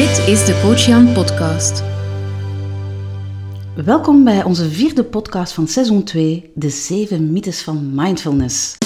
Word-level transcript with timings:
Dit 0.00 0.28
is 0.28 0.44
de 0.44 0.60
Coach 0.62 0.86
Jan 0.86 1.12
podcast. 1.12 1.82
Welkom 3.84 4.24
bij 4.24 4.44
onze 4.44 4.70
vierde 4.70 5.04
podcast 5.04 5.52
van 5.52 5.68
seizoen 5.68 6.04
2, 6.04 6.50
de 6.54 6.70
zeven 6.70 7.32
mythes 7.32 7.62
van 7.62 7.94
mindfulness. 7.94 8.78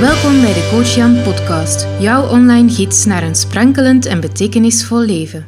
Welkom 0.00 0.40
bij 0.40 0.52
de 0.52 0.68
Coach 0.70 0.94
Jan 0.94 1.22
podcast, 1.22 1.86
jouw 1.98 2.28
online 2.28 2.70
gids 2.70 3.04
naar 3.04 3.22
een 3.22 3.34
sprankelend 3.34 4.06
en 4.06 4.20
betekenisvol 4.20 4.98
leven. 5.00 5.46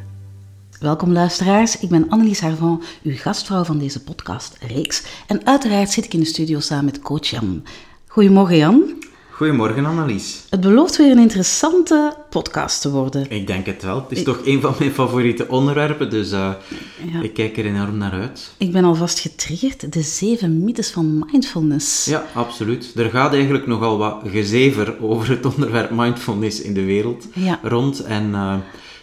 Welkom 0.79 1.11
luisteraars, 1.11 1.79
ik 1.79 1.89
ben 1.89 2.09
Annelies 2.09 2.39
Harvan, 2.39 2.83
uw 3.03 3.15
gastvrouw 3.15 3.63
van 3.63 3.79
deze 3.79 4.03
podcastreeks. 4.03 5.03
En 5.27 5.45
uiteraard 5.45 5.89
zit 5.89 6.05
ik 6.05 6.13
in 6.13 6.19
de 6.19 6.25
studio 6.25 6.59
samen 6.59 6.85
met 6.85 6.99
coach 6.99 7.27
Jan. 7.27 7.63
Goedemorgen 8.07 8.57
Jan. 8.57 9.03
Goedemorgen 9.43 9.85
Annelies. 9.85 10.43
Het 10.49 10.61
belooft 10.61 10.97
weer 10.97 11.11
een 11.11 11.19
interessante 11.19 12.15
podcast 12.29 12.81
te 12.81 12.91
worden. 12.91 13.25
Ik 13.29 13.47
denk 13.47 13.65
het 13.65 13.83
wel. 13.83 13.95
Het 13.95 14.17
is 14.17 14.23
toch 14.23 14.41
een 14.45 14.61
van 14.61 14.75
mijn 14.79 14.91
favoriete 14.91 15.47
onderwerpen, 15.47 16.09
dus 16.09 16.31
uh, 16.31 16.51
ja. 17.13 17.21
ik 17.21 17.33
kijk 17.33 17.57
er 17.57 17.65
enorm 17.65 17.97
naar 17.97 18.11
uit. 18.11 18.53
Ik 18.57 18.71
ben 18.71 18.83
alvast 18.83 19.19
getriggerd. 19.19 19.93
De 19.93 20.01
zeven 20.01 20.63
mythes 20.63 20.91
van 20.91 21.25
mindfulness. 21.31 22.05
Ja, 22.05 22.25
absoluut. 22.33 22.93
Er 22.95 23.09
gaat 23.09 23.33
eigenlijk 23.33 23.67
nogal 23.67 23.97
wat 23.97 24.21
gezever 24.25 24.95
over 25.01 25.29
het 25.29 25.45
onderwerp 25.45 25.89
mindfulness 25.89 26.61
in 26.61 26.73
de 26.73 26.83
wereld 26.85 27.27
ja. 27.33 27.59
rond. 27.63 28.03
En 28.03 28.29
uh, 28.29 28.53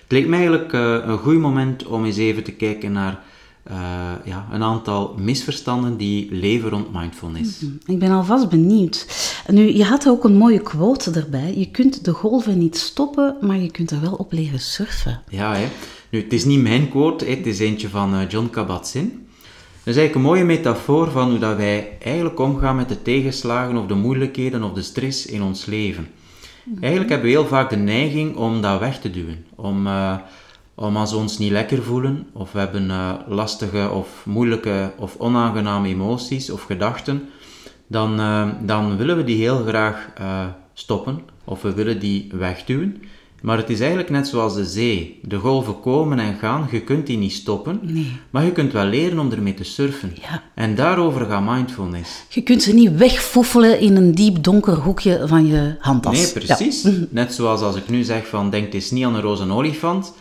het 0.03 0.13
leek 0.13 0.27
mij 0.27 0.39
eigenlijk 0.39 0.73
uh, 0.73 0.97
een 1.05 1.19
goed 1.19 1.39
moment 1.39 1.87
om 1.87 2.05
eens 2.05 2.17
even 2.17 2.43
te 2.43 2.53
kijken 2.53 2.93
naar 2.93 3.23
uh, 3.71 3.77
ja, 4.25 4.49
een 4.53 4.63
aantal 4.63 5.15
misverstanden 5.19 5.97
die 5.97 6.29
leven 6.31 6.71
rond 6.71 6.93
mindfulness. 6.93 7.61
-hmm. 7.61 7.79
Ik 7.87 7.99
ben 7.99 8.11
alvast 8.11 8.49
benieuwd. 8.49 9.07
Nu, 9.47 9.77
je 9.77 9.85
had 9.85 10.09
ook 10.09 10.25
een 10.25 10.37
mooie 10.37 10.61
quote 10.61 11.11
erbij. 11.11 11.55
Je 11.57 11.71
kunt 11.71 12.05
de 12.05 12.13
golven 12.13 12.59
niet 12.59 12.77
stoppen, 12.77 13.37
maar 13.41 13.59
je 13.59 13.71
kunt 13.71 13.91
er 13.91 14.01
wel 14.01 14.13
op 14.13 14.33
leren 14.33 14.61
surfen. 14.61 15.23
Ja, 15.29 15.55
hè. 15.55 15.67
Nu, 16.11 16.23
het 16.23 16.33
is 16.33 16.45
niet 16.45 16.61
mijn 16.61 16.89
quote, 16.89 17.25
hè. 17.25 17.31
het 17.31 17.47
is 17.47 17.59
eentje 17.59 17.89
van 17.89 18.15
uh, 18.15 18.29
John 18.29 18.51
Kabat-Zinn. 18.51 19.09
Dat 19.85 19.95
is 19.95 19.97
eigenlijk 19.97 20.15
een 20.15 20.33
mooie 20.33 20.45
metafoor 20.45 21.11
van 21.11 21.31
hoe 21.31 21.39
dat 21.39 21.57
wij 21.57 21.97
eigenlijk 22.03 22.41
omgaan 22.41 22.77
met 22.77 22.89
de 22.89 23.03
tegenslagen 23.03 23.77
of 23.77 23.87
de 23.87 23.95
moeilijkheden 23.95 24.63
of 24.63 24.73
de 24.73 24.83
stress 24.83 25.27
in 25.27 25.43
ons 25.43 25.67
leven. 25.67 26.09
-hmm. 26.65 26.77
Eigenlijk 26.81 27.11
hebben 27.11 27.29
we 27.29 27.37
heel 27.37 27.47
vaak 27.47 27.71
de 27.71 27.77
neiging 27.77 28.37
om 28.37 28.61
dat 28.61 28.81
weg 28.81 29.01
te 29.01 29.11
duwen. 29.11 29.45
Om... 29.55 29.87
Uh, 29.87 30.15
om 30.81 30.97
als 30.97 31.11
we 31.11 31.17
ons 31.17 31.39
niet 31.39 31.51
lekker 31.51 31.83
voelen, 31.83 32.27
of 32.33 32.53
we 32.53 32.59
hebben 32.59 32.85
uh, 32.85 33.13
lastige 33.29 33.91
of 33.91 34.09
moeilijke 34.25 34.93
of 34.99 35.17
onaangename 35.19 35.89
emoties 35.89 36.51
of 36.51 36.63
gedachten, 36.63 37.29
dan, 37.87 38.21
uh, 38.21 38.49
dan 38.63 38.97
willen 38.97 39.17
we 39.17 39.25
die 39.25 39.37
heel 39.37 39.65
graag 39.67 40.09
uh, 40.21 40.45
stoppen, 40.73 41.21
of 41.45 41.63
we 41.63 41.75
willen 41.75 42.01
die 42.01 42.29
wegduwen. 42.33 43.03
Maar 43.43 43.57
het 43.57 43.71
is 43.71 43.81
eigenlijk 43.81 44.11
net 44.11 44.29
zoals 44.29 44.55
de 44.55 44.65
zee. 44.65 45.21
De 45.23 45.37
golven 45.37 45.81
komen 45.81 46.19
en 46.19 46.35
gaan, 46.35 46.69
je 46.71 46.81
kunt 46.81 47.07
die 47.07 47.19
niet 47.19 47.33
stoppen, 47.33 47.81
nee. 47.83 48.17
maar 48.31 48.45
je 48.45 48.53
kunt 48.53 48.73
wel 48.73 48.85
leren 48.85 49.19
om 49.19 49.33
ermee 49.33 49.55
te 49.55 49.65
surfen. 49.65 50.13
Ja. 50.21 50.43
En 50.55 50.75
daarover 50.75 51.27
gaat 51.27 51.45
mindfulness. 51.45 52.11
Je 52.29 52.43
kunt 52.43 52.63
ze 52.63 52.75
niet 52.75 52.97
wegfoefelen 52.97 53.81
in 53.81 53.97
een 53.97 54.15
diep 54.15 54.43
donker 54.43 54.75
hoekje 54.75 55.23
van 55.27 55.47
je 55.47 55.77
handtas. 55.79 56.35
Nee, 56.35 56.45
precies. 56.45 56.83
Ja. 56.83 56.91
Net 57.11 57.35
zoals 57.35 57.61
als 57.61 57.77
ik 57.77 57.89
nu 57.89 58.03
zeg 58.03 58.27
van, 58.27 58.51
denk 58.51 58.73
eens 58.73 58.91
niet 58.91 59.05
aan 59.05 59.15
een 59.15 59.21
roze 59.21 59.51
olifant, 59.51 60.13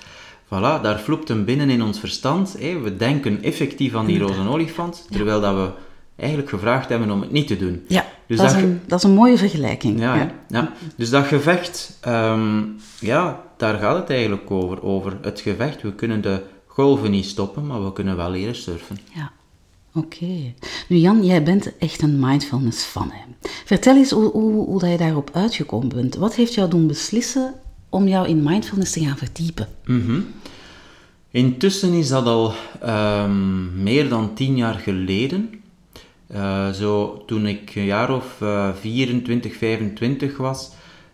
Voilà, 0.50 0.82
daar 0.82 1.00
vloept 1.00 1.28
hem 1.28 1.46
binnen 1.46 1.70
in 1.70 1.82
ons 1.82 2.00
verstand. 2.00 2.56
We 2.60 2.96
denken 2.98 3.44
effectief 3.44 3.96
aan 3.96 4.06
die 4.06 4.20
roze 4.20 4.48
olifant, 4.48 5.08
terwijl 5.10 5.42
dat 5.42 5.56
we 5.56 5.70
eigenlijk 6.16 6.50
gevraagd 6.50 6.90
hebben 6.90 7.12
om 7.12 7.22
het 7.22 7.32
niet 7.32 7.48
te 7.48 7.58
doen. 7.58 7.84
Ja, 7.88 8.06
dus 8.28 8.38
dat, 8.38 8.48
dat, 8.48 8.58
is 8.58 8.64
een, 8.64 8.82
dat, 8.88 8.98
is 9.00 9.04
een, 9.06 9.16
mooie 9.16 9.38
vergelijking. 9.38 10.00
Ja, 10.00 10.16
ja. 10.16 10.32
ja. 10.48 10.74
dus 10.96 11.09
dat 11.09 11.26
gevecht, 11.26 12.00
um, 12.08 12.76
ja, 13.00 13.44
daar 13.58 13.80
gaat 13.80 13.98
het 13.98 14.09
eigenlijk 14.09 14.52
over. 14.52 14.84
Over 14.84 15.18
het 15.22 15.40
gevecht. 15.40 15.82
We 15.82 15.94
kunnen 15.94 16.22
de 16.22 16.42
golven 16.66 17.12
niet 17.12 17.26
stoppen, 17.26 17.68
maar 17.68 17.84
we 17.84 17.94
kunnen 17.94 18.18
wel 18.18 18.30
leren 18.30 18.56
surfen. 18.56 18.98
Ja. 19.14 19.32
Oké. 19.94 20.16
Okay. 20.16 20.56
Nu 20.88 20.98
Jan, 20.98 21.26
jij 21.26 21.44
bent 21.44 21.78
echt 21.78 22.02
een 22.02 22.20
mindfulness 22.20 22.84
fan. 22.84 23.12
Hè? 23.12 23.50
Vertel 23.66 23.96
eens 23.96 24.12
hoe, 24.12 24.32
hoe, 24.32 24.66
hoe 24.66 24.80
dat 24.80 24.90
je 24.90 24.98
daarop 24.98 25.30
uitgekomen 25.34 25.90
bent. 25.90 26.16
Wat 26.16 26.36
heeft 26.36 26.54
jou 26.54 26.70
doen 26.70 26.88
beslissen 26.88 27.54
om 27.90 28.08
jou 28.08 28.28
in 28.28 28.44
mindfulness 28.44 28.92
te 28.92 29.00
gaan 29.00 29.18
verdiepen? 29.18 29.68
-hmm. 29.84 30.26
Intussen 31.32 31.94
is 31.94 32.08
dat 32.08 32.26
al 32.26 32.54
um, 32.86 33.84
meer 33.84 34.10
dan 34.10 34.34
tien 34.34 34.56
jaar 34.56 34.74
geleden. 34.74 35.62
Uh, 36.36 36.70
zo, 36.70 37.24
toen 37.28 37.48
ik 37.48 37.76
een 37.76 37.86
jaar 37.86 38.16
of 38.16 38.38
uh, 38.42 38.70
24, 38.80 39.56
25 39.56 40.38
was, 40.38 40.72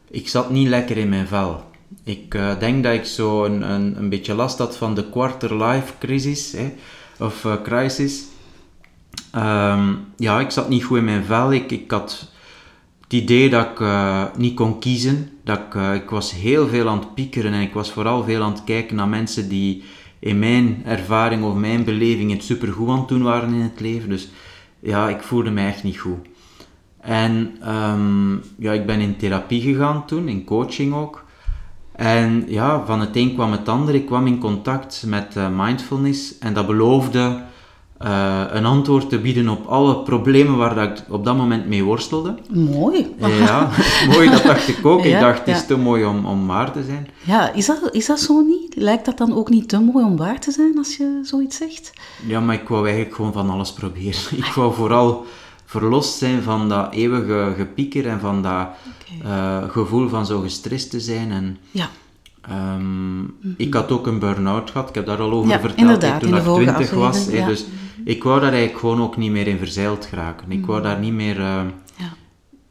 ik 0.10 0.28
zat 0.28 0.50
niet 0.50 0.68
lekker 0.68 0.98
in 0.98 1.10
mijn 1.10 1.28
vel. 1.28 1.64
Ik 2.04 2.34
uh, 2.34 2.60
denk 2.60 2.84
dat 2.84 2.94
ik 2.94 3.06
zo 3.06 3.46
een, 3.46 3.72
een, 3.98 4.10
beetje 4.10 4.34
last 4.34 4.58
had 4.58 4.78
van 4.78 4.96
de 4.96 5.10
quarter-life 5.10 5.94
crisis, 6.00 6.52
hè, 6.52 6.74
of 7.20 7.44
uh, 7.44 7.62
crisis. 7.64 8.24
Um, 9.36 10.06
ja, 10.18 10.40
ik 10.40 10.52
zat 10.52 10.70
niet 10.70 10.84
goed 10.84 10.98
in 10.98 11.04
mijn 11.04 11.26
vel. 11.26 11.54
Ik, 11.54 11.72
ik 11.72 11.92
had 11.92 12.30
het 13.02 13.14
idee 13.14 13.50
dat 13.50 13.66
ik 13.66 13.80
niet 14.38 14.56
kon 14.56 14.80
kiezen. 14.80 15.30
Dat 15.46 15.60
ik, 15.60 15.74
uh, 15.74 15.94
ik 15.94 16.10
was 16.10 16.32
heel 16.32 16.68
veel 16.68 16.90
aan 16.90 17.00
het 17.00 17.14
piekeren 17.14 17.54
en 17.54 17.62
ik 17.62 17.74
was 17.74 17.92
vooral 17.92 18.24
veel 18.24 18.44
aan 18.44 18.52
het 18.52 18.64
kijken 18.64 18.96
naar 18.96 19.08
mensen 19.08 19.50
die 19.50 19.84
in 20.20 20.40
mijn 20.40 20.82
ervaring 20.86 21.44
of 21.44 21.56
mijn 21.56 21.84
beleving 21.84 22.32
het 22.32 22.44
supergoed 22.44 22.90
aan 22.90 23.00
het 23.00 23.08
doen 23.08 23.24
waren 23.24 23.54
in 23.54 23.62
het 23.62 23.80
leven. 23.80 24.10
Dus 24.10 24.30
ja, 24.80 25.10
ik 25.10 25.22
voelde 25.22 25.52
me 25.52 25.68
echt 25.68 25.84
niet 25.84 26.00
goed. 26.00 26.28
En 27.02 27.58
um, 27.74 28.42
ja, 28.58 28.72
ik 28.72 28.86
ben 28.86 29.00
in 29.00 29.18
therapie 29.18 29.62
gegaan 29.62 30.06
toen, 30.06 30.28
in 30.28 30.44
coaching 30.44 30.94
ook. 30.94 31.26
En 31.92 32.46
ja, 32.48 32.86
van 32.86 33.00
het 33.00 33.16
een 33.16 33.34
kwam 33.34 33.52
het 33.52 33.70
ander. 33.70 33.96
Ik 33.96 34.06
kwam 34.06 34.28
in 34.28 34.40
contact 34.40 35.04
met 35.08 35.36
uh, 35.38 35.48
mindfulness 35.56 36.38
en 36.38 36.54
dat 36.54 36.68
beloofde 36.68 37.44
uh, 38.02 38.44
een 38.50 38.66
antwoord 38.66 39.10
te 39.10 39.20
bieden 39.20 39.50
op 39.50 39.66
alle 39.66 39.98
problemen 39.98 40.58
waar 40.58 40.76
dat 40.76 41.00
ik 41.00 41.06
op 41.10 41.26
dat 41.26 41.38
moment 41.38 41.68
mee 41.68 41.84
worstelde. 41.84 42.36
Mooi. 42.54 43.16
Ja, 43.18 43.70
mooi, 44.12 44.30
dat 44.30 44.44
dacht 44.44 44.68
ik 44.68 44.86
ook. 44.86 45.04
Ja, 45.04 45.16
ik 45.16 45.20
dacht, 45.20 45.46
het 45.46 45.56
is 45.56 45.66
te 45.66 45.78
mooi 45.78 46.06
om, 46.06 46.26
om 46.26 46.48
waar 46.48 46.72
te 46.72 46.84
zijn. 46.84 47.08
Ja, 47.24 47.54
is 47.54 47.66
dat, 47.66 47.90
is 47.92 48.06
dat 48.06 48.20
zo 48.20 48.42
niet? 48.42 48.76
Lijkt 48.76 49.06
dat 49.06 49.18
dan 49.18 49.36
ook 49.36 49.50
niet 49.50 49.70
te 49.70 49.80
mooi 49.80 50.06
om 50.06 50.18
waar 50.18 50.40
te 50.40 50.52
zijn 50.52 50.78
als 50.78 50.98
je 50.98 51.20
zoiets 51.24 51.58
zegt? 51.58 51.92
Ja, 52.28 52.40
maar 52.40 52.56
ik 52.56 52.68
wou 52.68 52.86
eigenlijk 52.86 53.16
gewoon 53.16 53.34
van 53.34 53.50
alles 53.50 53.74
proberen. 53.74 54.38
Ik 54.46 54.52
wou 54.56 54.74
vooral 54.74 55.26
verlost 55.66 56.18
zijn 56.18 56.42
van 56.42 56.70
dat 56.70 56.94
eeuwige 56.94 57.54
gepieker 57.58 58.08
en 58.08 58.20
van 58.20 58.42
dat 58.42 58.68
okay. 59.22 59.64
uh, 59.64 59.70
gevoel 59.70 60.10
van 60.10 60.26
zo 60.26 60.40
gestrest 60.40 60.90
te 60.90 61.00
zijn. 61.00 61.32
En, 61.32 61.58
ja. 61.72 61.90
Um, 62.50 62.56
mm 62.56 63.36
-hmm. 63.42 63.54
Ik 63.58 63.74
had 63.74 63.92
ook 63.92 64.08
een 64.08 64.20
burn-out 64.20 64.70
gehad, 64.70 64.90
ik 64.90 64.96
heb 64.96 65.06
daar 65.06 65.20
al 65.20 65.32
over 65.32 65.50
ja, 65.50 65.60
verteld 65.60 66.20
toen 66.20 66.36
ik 66.36 66.44
twintig 66.44 66.92
was. 66.92 67.26
Ja. 67.32 67.48
Dus 67.48 67.66
ik 68.04 68.24
wou 68.24 68.40
daar 68.40 68.52
eigenlijk 68.52 68.80
gewoon 68.80 69.02
ook 69.02 69.18
niet 69.18 69.32
meer 69.32 69.48
in 69.48 69.58
verzeild 69.58 70.06
geraken. 70.06 70.52
Ik 70.52 70.66
wou 70.66 70.82
daar 70.82 71.00
niet 71.00 71.14
meer, 71.14 71.38
uh, 71.38 71.62
ja. 71.96 72.14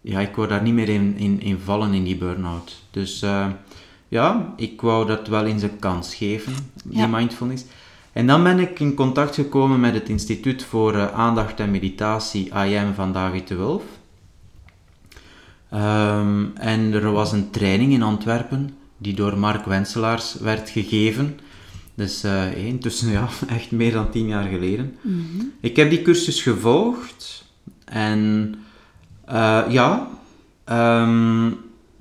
ja. 0.01 0.21
ik 0.21 0.37
wou 0.37 0.49
daar 0.49 0.63
niet 0.63 0.75
meer 0.75 0.89
in, 0.89 1.17
in, 1.17 1.41
in 1.41 1.59
vallen 1.65 1.93
in 1.93 2.05
die 2.05 2.17
burn-out. 2.17 2.83
Dus 2.91 3.23
uh, 3.23 3.47
ja, 4.09 4.53
ik 4.57 4.81
wou 4.81 5.07
dat 5.07 5.29
wel 5.29 5.45
in 5.45 5.59
zijn 5.59 5.79
kans 5.79 6.15
geven, 6.15 6.53
die 6.85 7.07
mindfulness. 7.07 7.65
En 8.13 8.27
dan 8.27 8.43
ben 8.43 8.59
ik 8.59 8.81
in 8.81 8.95
contact 8.95 9.35
gekomen 9.35 9.81
met 9.81 9.95
het 9.95 10.09
Instituut 10.09 10.65
voor 10.65 10.95
uh, 10.95 11.13
Aandacht 11.13 11.61
en 11.61 11.71
Meditatie, 11.71 12.55
IM 12.55 12.95
van 12.95 13.13
David 13.13 13.49
de 13.49 13.55
Wulf. 13.55 13.83
Um, 15.73 16.53
en 16.57 16.93
er 16.93 17.13
was 17.13 17.33
een 17.33 17.51
training 17.51 17.93
in 17.93 18.03
Antwerpen 18.03 18.71
die 19.05 19.15
door 19.15 19.39
Mark 19.39 19.65
Wenselaars 19.65 20.35
werd 20.35 20.71
gegeven. 20.71 21.39
Dus 21.95 22.25
uh, 22.25 22.67
intussen 22.67 23.11
ja, 23.11 23.29
echt 23.59 23.71
meer 23.71 23.93
dan 23.93 24.11
tien 24.11 24.27
jaar 24.27 24.49
geleden. 24.49 24.97
Mm 25.01 25.27
-hmm. 25.31 25.53
Ik 25.61 25.77
heb 25.77 25.91
die 25.91 26.03
cursus 26.03 26.43
gevolgd 26.43 27.45
en 27.85 28.55
uh, 29.29 29.65
ja, 29.69 30.09
um, 30.71 31.57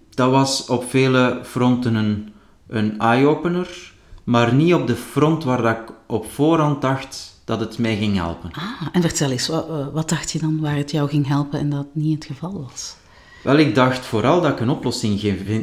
dat 0.10 0.32
was 0.32 0.66
op 0.66 0.90
vele 0.90 1.40
fronten 1.44 1.96
een, 1.96 2.34
een 2.68 3.00
eye-opener, 3.00 3.94
maar 4.24 4.54
niet 4.54 4.74
op 4.74 4.88
de 4.88 4.96
front 4.96 5.44
waar 5.44 5.62
dat 5.62 5.78
ik 5.78 5.94
op 6.08 6.32
voorhand 6.32 6.82
dacht 6.82 7.42
dat 7.46 7.60
het 7.60 7.78
mij 7.78 7.98
ging 7.98 8.16
helpen. 8.16 8.52
Ah, 8.52 8.88
en 8.92 9.02
vertel 9.02 9.32
eens, 9.32 9.48
wat, 9.48 9.92
wat 9.94 10.10
dacht 10.10 10.32
je 10.32 10.40
dan 10.40 10.60
waar 10.60 10.76
het 10.76 10.92
jou 10.92 11.10
ging 11.10 11.28
helpen 11.28 11.60
en 11.60 11.70
dat 11.70 11.88
niet 11.94 12.14
het 12.14 12.26
geval 12.26 12.62
was? 12.62 12.96
Wel, 13.44 13.58
ik 13.58 13.76
dacht 13.76 14.06
vooral 14.06 14.42
dat 14.42 14.52
ik 14.52 14.60
een 14.60 14.70
oplossing 14.70 15.20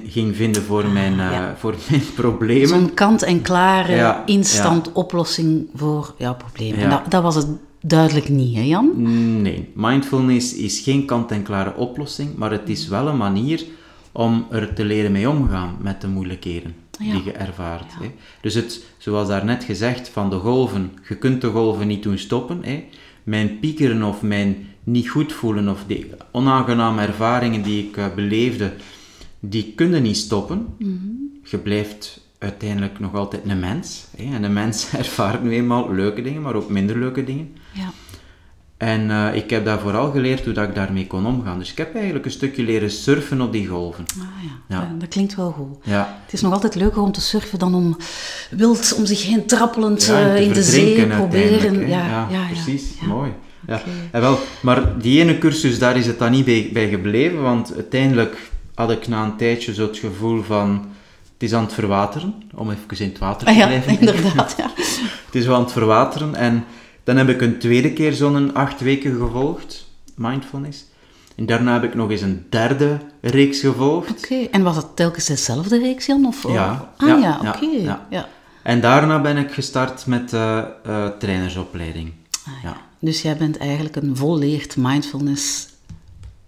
ging 0.09 0.37
vinden 0.37 0.62
voor, 0.62 0.88
mijn, 0.88 1.12
uh, 1.12 1.19
ja. 1.19 1.55
voor 1.56 1.75
mijn 1.91 2.03
problemen. 2.15 2.69
Zo'n 2.69 2.94
kant-en-klare, 2.94 3.94
ja, 3.94 4.23
instant 4.27 4.87
ja. 4.87 4.93
oplossing 4.94 5.69
voor 5.75 6.15
jouw 6.19 6.35
problemen. 6.35 6.79
En 6.79 6.91
dat, 6.91 7.11
dat, 7.11 7.23
was 7.23 7.35
het 7.35 7.47
duidelijk 7.81 8.29
niet, 8.29 8.56
hè 8.56 8.62
Jan? 8.62 8.93
Nee, 9.43 9.71
mindfulness 9.75 10.55
is 10.55 10.81
geen 10.81 11.05
kant-en-klare 11.05 11.75
oplossing, 11.77 12.37
maar 12.37 12.50
het 12.50 12.69
is 12.69 12.88
wel 12.88 13.09
een 13.09 13.17
manier 13.17 13.65
om 14.12 14.47
er 14.50 14.75
te 14.75 14.85
leren 14.85 15.12
mee 15.12 15.31
omgaan 15.31 15.76
met 15.81 16.00
de 16.00 16.09
moeilijkheden 16.09 16.75
Ja. 16.99 17.12
die 17.12 17.25
je 17.25 17.33
ervaart. 17.33 17.93
Hè. 18.00 18.11
Dus 18.41 18.55
het, 18.55 18.85
zoals 18.99 19.29
daarnet 19.29 19.65
gezegd, 19.65 20.09
van 20.09 20.31
de 20.31 20.37
golven, 20.37 20.93
je 21.09 21.17
kunt 21.17 21.41
de 21.41 21.50
golven 21.50 21.87
niet 21.87 22.03
doen 22.03 22.19
stoppen. 22.19 22.59
Hè. 22.62 22.85
Mijn 23.23 23.59
piekeren 23.59 24.03
of 24.03 24.23
mijn 24.23 24.67
niet 24.85 25.09
goed 25.09 25.32
voelen 25.32 25.69
of 25.69 25.85
die 25.87 26.11
onaangename 26.32 27.03
ervaringen 27.03 27.62
die 27.62 27.88
ik 27.88 27.97
eh, 27.97 28.05
beleefde, 28.15 28.73
die 29.41 29.73
kunnen 29.77 30.03
niet 30.03 30.17
stoppen. 30.17 30.67
Je 31.44 31.59
blijft 31.59 32.21
uiteindelijk 32.38 32.99
nog 33.00 33.15
altijd 33.15 33.43
een 33.47 33.59
mens. 33.61 34.05
Hè. 34.17 34.35
En 34.35 34.43
een 34.43 34.53
mens 34.53 34.91
ervaart 34.99 35.43
nu 35.43 35.53
eenmaal 35.53 35.93
leuke 35.93 36.23
dingen, 36.23 36.43
maar 36.43 36.55
ook 36.55 36.69
minder 36.71 36.99
leuke 36.99 37.25
dingen. 37.25 37.56
Ja. 37.73 37.91
En 38.77 39.11
eh, 39.11 39.35
ik 39.35 39.50
heb 39.50 39.65
daar 39.65 39.81
vooral 39.81 40.11
geleerd 40.11 40.44
hoe 40.44 40.53
dat 40.53 40.69
ik 40.69 40.75
daarmee 40.75 41.06
kon 41.06 41.26
omgaan. 41.26 41.59
Dus 41.59 41.71
ik 41.71 41.79
heb 41.79 41.94
eigenlijk 41.94 42.25
een 42.25 42.31
stukje 42.31 42.62
leren 42.62 42.91
surfen 42.91 43.41
op 43.41 43.53
die 43.53 43.67
golven. 43.67 44.05
Ah, 44.19 44.44
ja. 44.69 44.76
Ja. 44.76 44.94
Dat 44.99 45.09
klinkt 45.09 45.35
wel 45.35 45.50
goed. 45.50 45.76
Ja, 45.83 46.19
Het 46.25 46.33
is 46.33 46.41
nog 46.41 46.53
altijd 46.53 46.75
leuker 46.75 47.03
om 47.03 47.12
te 47.12 47.21
surfen 47.21 47.59
dan 47.59 47.75
om 47.75 47.97
wild 48.50 48.94
om 48.99 49.06
zich 49.06 49.26
heen 49.26 49.47
trappelend 49.47 50.05
Ja, 50.05 50.29
eh, 50.29 50.35
te 50.37 50.44
in 50.44 50.53
de 50.53 50.62
zee 50.62 51.06
proberen. 51.06 51.88
Ja, 51.88 52.29
Ja, 52.31 52.47
precies. 52.47 53.00
Mooi. 53.00 53.31
Ja. 53.67 53.83
En 54.11 54.21
wel, 54.21 54.39
maar 54.62 54.99
die 54.99 55.21
ene 55.21 55.39
cursus, 55.39 55.79
daar 55.79 55.97
is 55.97 56.07
het 56.07 56.19
dan 56.19 56.31
niet 56.31 56.45
bij, 56.45 56.71
bij 56.73 56.89
gebleven, 56.89 57.43
want 57.43 57.75
uiteindelijk 57.75 58.51
had 58.75 58.91
ik 58.91 59.09
na 59.09 59.25
een 59.25 59.37
tijdje 59.37 59.75
zo 59.75 59.87
het 59.87 59.99
gevoel 59.99 60.43
van, 60.43 60.71
het 61.33 61.43
is 61.49 61.53
aan 61.55 61.62
het 61.65 61.73
verwateren, 61.73 62.35
om 62.55 62.71
even 62.71 63.05
in 63.05 63.09
het 63.09 63.19
water 63.19 63.47
te 63.47 63.53
Ah, 63.53 63.59
ja, 63.59 63.67
blijven. 63.67 63.99
inderdaad. 64.01 64.55
Ja. 64.59 64.71
Het 65.27 65.41
is 65.41 65.47
wel 65.47 65.55
aan 65.57 65.62
het 65.62 65.73
verwateren 65.73 66.35
en 66.35 66.65
dan 67.05 67.17
heb 67.17 67.29
ik 67.29 67.41
een 67.41 67.59
tweede 67.59 67.93
keer 67.93 68.12
zo'n 68.12 68.55
acht 68.55 68.81
weken 68.81 69.17
gevolgd, 69.19 69.87
mindfulness. 70.17 70.85
En 71.37 71.47
daarna 71.47 71.73
heb 71.73 71.85
ik 71.85 71.95
nog 71.95 72.11
eens 72.11 72.21
een 72.21 72.47
derde 72.49 72.99
reeks 73.21 73.61
gevolgd. 73.61 74.11
Oké, 74.11 74.35
en 74.51 74.62
was 74.62 74.77
het 74.77 74.97
telkens 74.97 75.25
dezelfde 75.25 75.79
reeks, 75.79 76.07
Jan? 76.07 76.25
Of, 76.27 76.43
Ja, 76.53 76.93
Ah 76.97 77.09
ja, 77.09 77.17
ja, 77.17 77.39
ja, 77.43 77.51
oké. 77.51 77.67
ja. 77.83 78.07
Ja. 78.11 78.29
En 78.62 78.81
daarna 78.81 79.21
ben 79.21 79.37
ik 79.37 79.51
gestart 79.53 80.07
met 80.07 80.33
eh 80.33 80.59
eh, 80.85 81.07
trainersopleiding. 81.19 82.12
Ah, 82.47 82.53
Ja. 82.62 82.77
Dus 83.00 83.23
jij 83.23 83.37
bent 83.37 83.56
eigenlijk 83.56 83.97
een 83.97 84.17
volleerd 84.17 84.76
mindfulness 84.76 85.69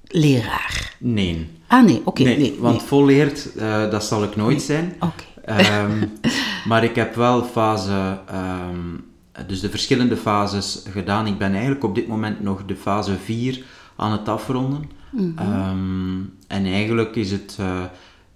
leraar. 0.04 0.94
Nee. 0.98 1.50
Ah 1.66 1.84
nee, 1.84 2.02
oké. 2.04 2.22
nee, 2.22 2.38
nee, 2.38 2.56
want 2.60 2.78
nee. 2.78 2.86
volleerd, 2.86 3.54
eh, 3.54 3.90
dat 3.90 4.04
zal 4.04 4.22
ik 4.22 4.36
nooit 4.36 4.62
zijn. 4.62 4.94
Oké. 5.00 5.24
Ehm, 5.44 6.06
maar 6.68 6.84
ik 6.84 6.94
heb 6.94 7.14
wel 7.14 7.44
fase, 7.44 8.18
ehm, 8.26 9.46
dus 9.46 9.60
de 9.60 9.70
verschillende 9.70 10.16
fases 10.16 10.82
gedaan. 10.90 11.26
Ik 11.26 11.38
ben 11.38 11.52
eigenlijk 11.52 11.84
op 11.84 11.94
dit 11.94 12.06
moment 12.06 12.40
nog 12.40 12.64
de 12.66 12.76
fase 12.76 13.16
4 13.24 13.64
aan 13.96 14.12
het 14.12 14.28
afronden. 14.28 14.90
Ehm, 15.36 16.20
en 16.46 16.64
eigenlijk 16.64 17.16
is 17.16 17.30
het 17.30 17.56
eh, 17.60 17.80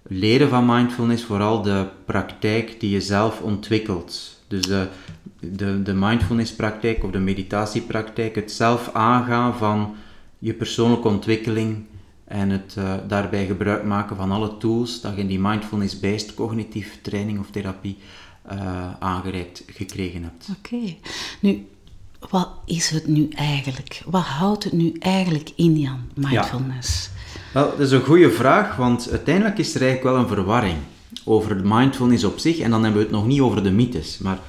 leren 0.07 0.49
van 0.49 0.65
mindfulness 0.65 1.23
vooral 1.23 1.61
de 1.61 1.85
praktijk 2.05 2.79
die 2.79 2.89
je 2.89 3.01
zelf 3.01 3.41
ontwikkelt. 3.41 4.36
Dus 4.47 4.61
de, 4.61 4.87
de, 5.39 5.83
de 5.83 5.93
mindfulness 5.93 6.55
praktijk 6.55 7.03
of 7.03 7.11
de 7.11 7.19
meditatiepraktijk, 7.19 8.35
het 8.35 8.51
zelf 8.51 8.89
aangaan 8.93 9.57
van 9.57 9.95
je 10.39 10.53
persoonlijke 10.53 11.07
ontwikkeling 11.07 11.85
en 12.25 12.49
het 12.49 12.73
eh, 12.77 12.93
daarbij 13.07 13.45
gebruik 13.45 13.83
maken 13.83 14.15
van 14.15 14.31
alle 14.31 14.57
tools 14.57 15.01
dat 15.01 15.15
je 15.15 15.21
in 15.21 15.27
die 15.27 15.39
mindfulness-based 15.39 16.33
cognitief 16.33 16.99
training 17.01 17.39
of 17.39 17.49
therapie 17.51 17.97
eh, 18.41 18.91
aangereikt 18.99 19.63
gekregen 19.67 20.23
hebt. 20.23 20.47
Oké. 20.57 20.95
Nu, 21.39 21.67
wat 22.29 22.49
is 22.65 22.89
het 22.89 23.07
nu 23.07 23.27
eigenlijk? 23.29 24.01
Wat 24.05 24.23
houdt 24.23 24.63
het 24.63 24.73
nu 24.73 24.95
eigenlijk 24.99 25.51
in, 25.55 25.79
Jan, 25.79 25.99
mindfulness? 26.15 27.09
Wel, 27.53 27.69
dat 27.69 27.79
is 27.79 27.91
een 27.91 28.03
goede 28.03 28.31
vraag, 28.31 28.75
want 28.75 29.09
uiteindelijk 29.09 29.57
is 29.57 29.75
er 29.75 29.81
eigenlijk 29.81 30.15
wel 30.15 30.23
een 30.23 30.35
verwarring 30.35 30.77
over 31.27 31.57
de 31.57 31.63
mindfulness 31.63 32.23
op 32.23 32.37
zich 32.39 32.59
en 32.59 32.71
dan 32.71 32.83
hebben 32.83 33.01
we 33.01 33.07
het 33.07 33.15
nog 33.15 33.27
niet 33.27 33.41
over 33.41 33.63
de 33.63 33.71
mythes. 33.71 34.17
Maar 34.17 34.39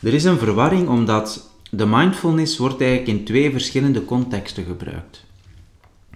er 0.00 0.14
is 0.14 0.24
een 0.24 0.38
verwarring 0.38 0.88
omdat 0.88 1.50
de 1.70 1.86
mindfulness 1.86 2.58
wordt 2.58 2.80
eigenlijk 2.80 3.18
in 3.18 3.24
twee 3.24 3.50
verschillende 3.50 4.04
contexten 4.04 4.64
gebruikt. 4.64 5.24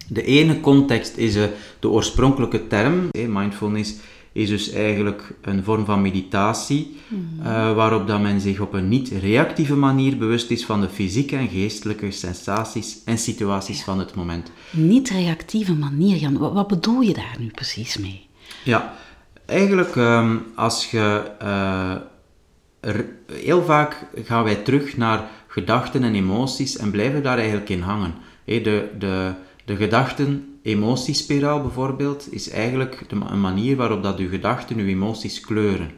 De 0.07 0.23
ene 0.23 0.61
context 0.61 1.17
is 1.17 1.37
eh, 1.37 1.45
de 1.81 1.89
oorspronkelijke 1.89 2.67
term. 2.67 3.09
eh, 3.11 3.27
Mindfulness 3.29 3.95
is 4.33 4.49
dus 4.49 4.71
eigenlijk 4.71 5.35
een 5.43 5.65
vorm 5.65 5.85
van 5.85 6.03
meditatie, 6.03 6.97
eh, 7.39 7.75
waarop 7.75 8.07
dat 8.07 8.21
men 8.21 8.41
zich 8.41 8.61
op 8.61 8.73
een 8.73 8.89
niet-reactieve 8.89 9.77
manier 9.77 10.17
bewust 10.19 10.51
is 10.51 10.65
van 10.65 10.81
de 10.81 10.89
fysieke 10.89 11.37
en 11.37 11.49
geestelijke 11.49 12.11
sensaties 12.11 12.99
en 13.05 13.19
situaties 13.19 13.83
van 13.83 13.99
het 13.99 14.15
moment. 14.15 14.51
Niet-reactieve 14.71 15.75
manier, 15.75 16.17
Jan. 16.17 16.39
Wat 16.39 16.69
bedoel 16.69 17.01
je 17.01 17.15
daar 17.15 17.37
nu 17.39 17.47
precies 17.47 17.97
mee? 17.99 18.27
Ja, 18.65 18.95
eigenlijk 19.51 19.97
ehm, 19.97 20.37
als 20.55 20.91
je... 20.91 21.31
eh, 21.39 21.95
er, 22.81 23.07
heel 23.33 23.63
vaak 23.63 24.07
gaan 24.25 24.45
wij 24.45 24.55
terug 24.55 24.97
naar 24.97 25.29
gedachten 25.47 26.03
en 26.03 26.15
emoties 26.15 26.77
en 26.77 26.91
blijven 26.91 27.23
daar 27.23 27.39
eigenlijk 27.39 27.69
in 27.69 27.81
hangen. 27.81 28.15
De, 28.45 28.89
de, 28.99 29.33
de 29.65 29.77
gedachten-emotiespiraal 29.77 31.63
bijvoorbeeld 31.63 32.33
is 32.33 32.51
eigenlijk 32.51 33.05
de, 33.09 33.17
een 33.31 33.41
manier 33.41 33.77
waarop 33.77 34.03
dat 34.03 34.19
je 34.19 34.29
gedachten 34.29 34.77
je 34.77 34.85
emoties 34.85 35.41
kleuren. 35.41 35.91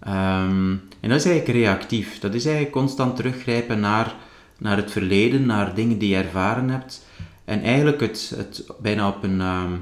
Ehm, 0.00 0.70
en 1.00 1.08
dat 1.08 1.18
is 1.18 1.24
eigenlijk 1.24 1.58
reactief. 1.58 2.18
Dat 2.18 2.34
is 2.34 2.44
eigenlijk 2.44 2.74
constant 2.74 3.16
teruggrijpen 3.16 3.80
naar, 3.80 4.14
naar 4.58 4.76
het 4.76 4.90
verleden, 4.90 5.46
naar 5.46 5.74
dingen 5.74 5.98
die 5.98 6.08
je 6.08 6.16
ervaren 6.16 6.68
hebt. 6.68 7.06
En 7.44 7.62
eigenlijk 7.62 8.00
het, 8.00 8.32
het 8.36 8.66
bijna 8.80 9.08
op 9.08 9.22
een 9.22 9.40
ehm, 9.40 9.72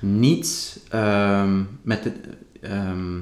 niet 0.00 0.80
ehm, 0.88 1.62
met 1.82 2.02
de, 2.02 2.12
ehm, 2.60 3.18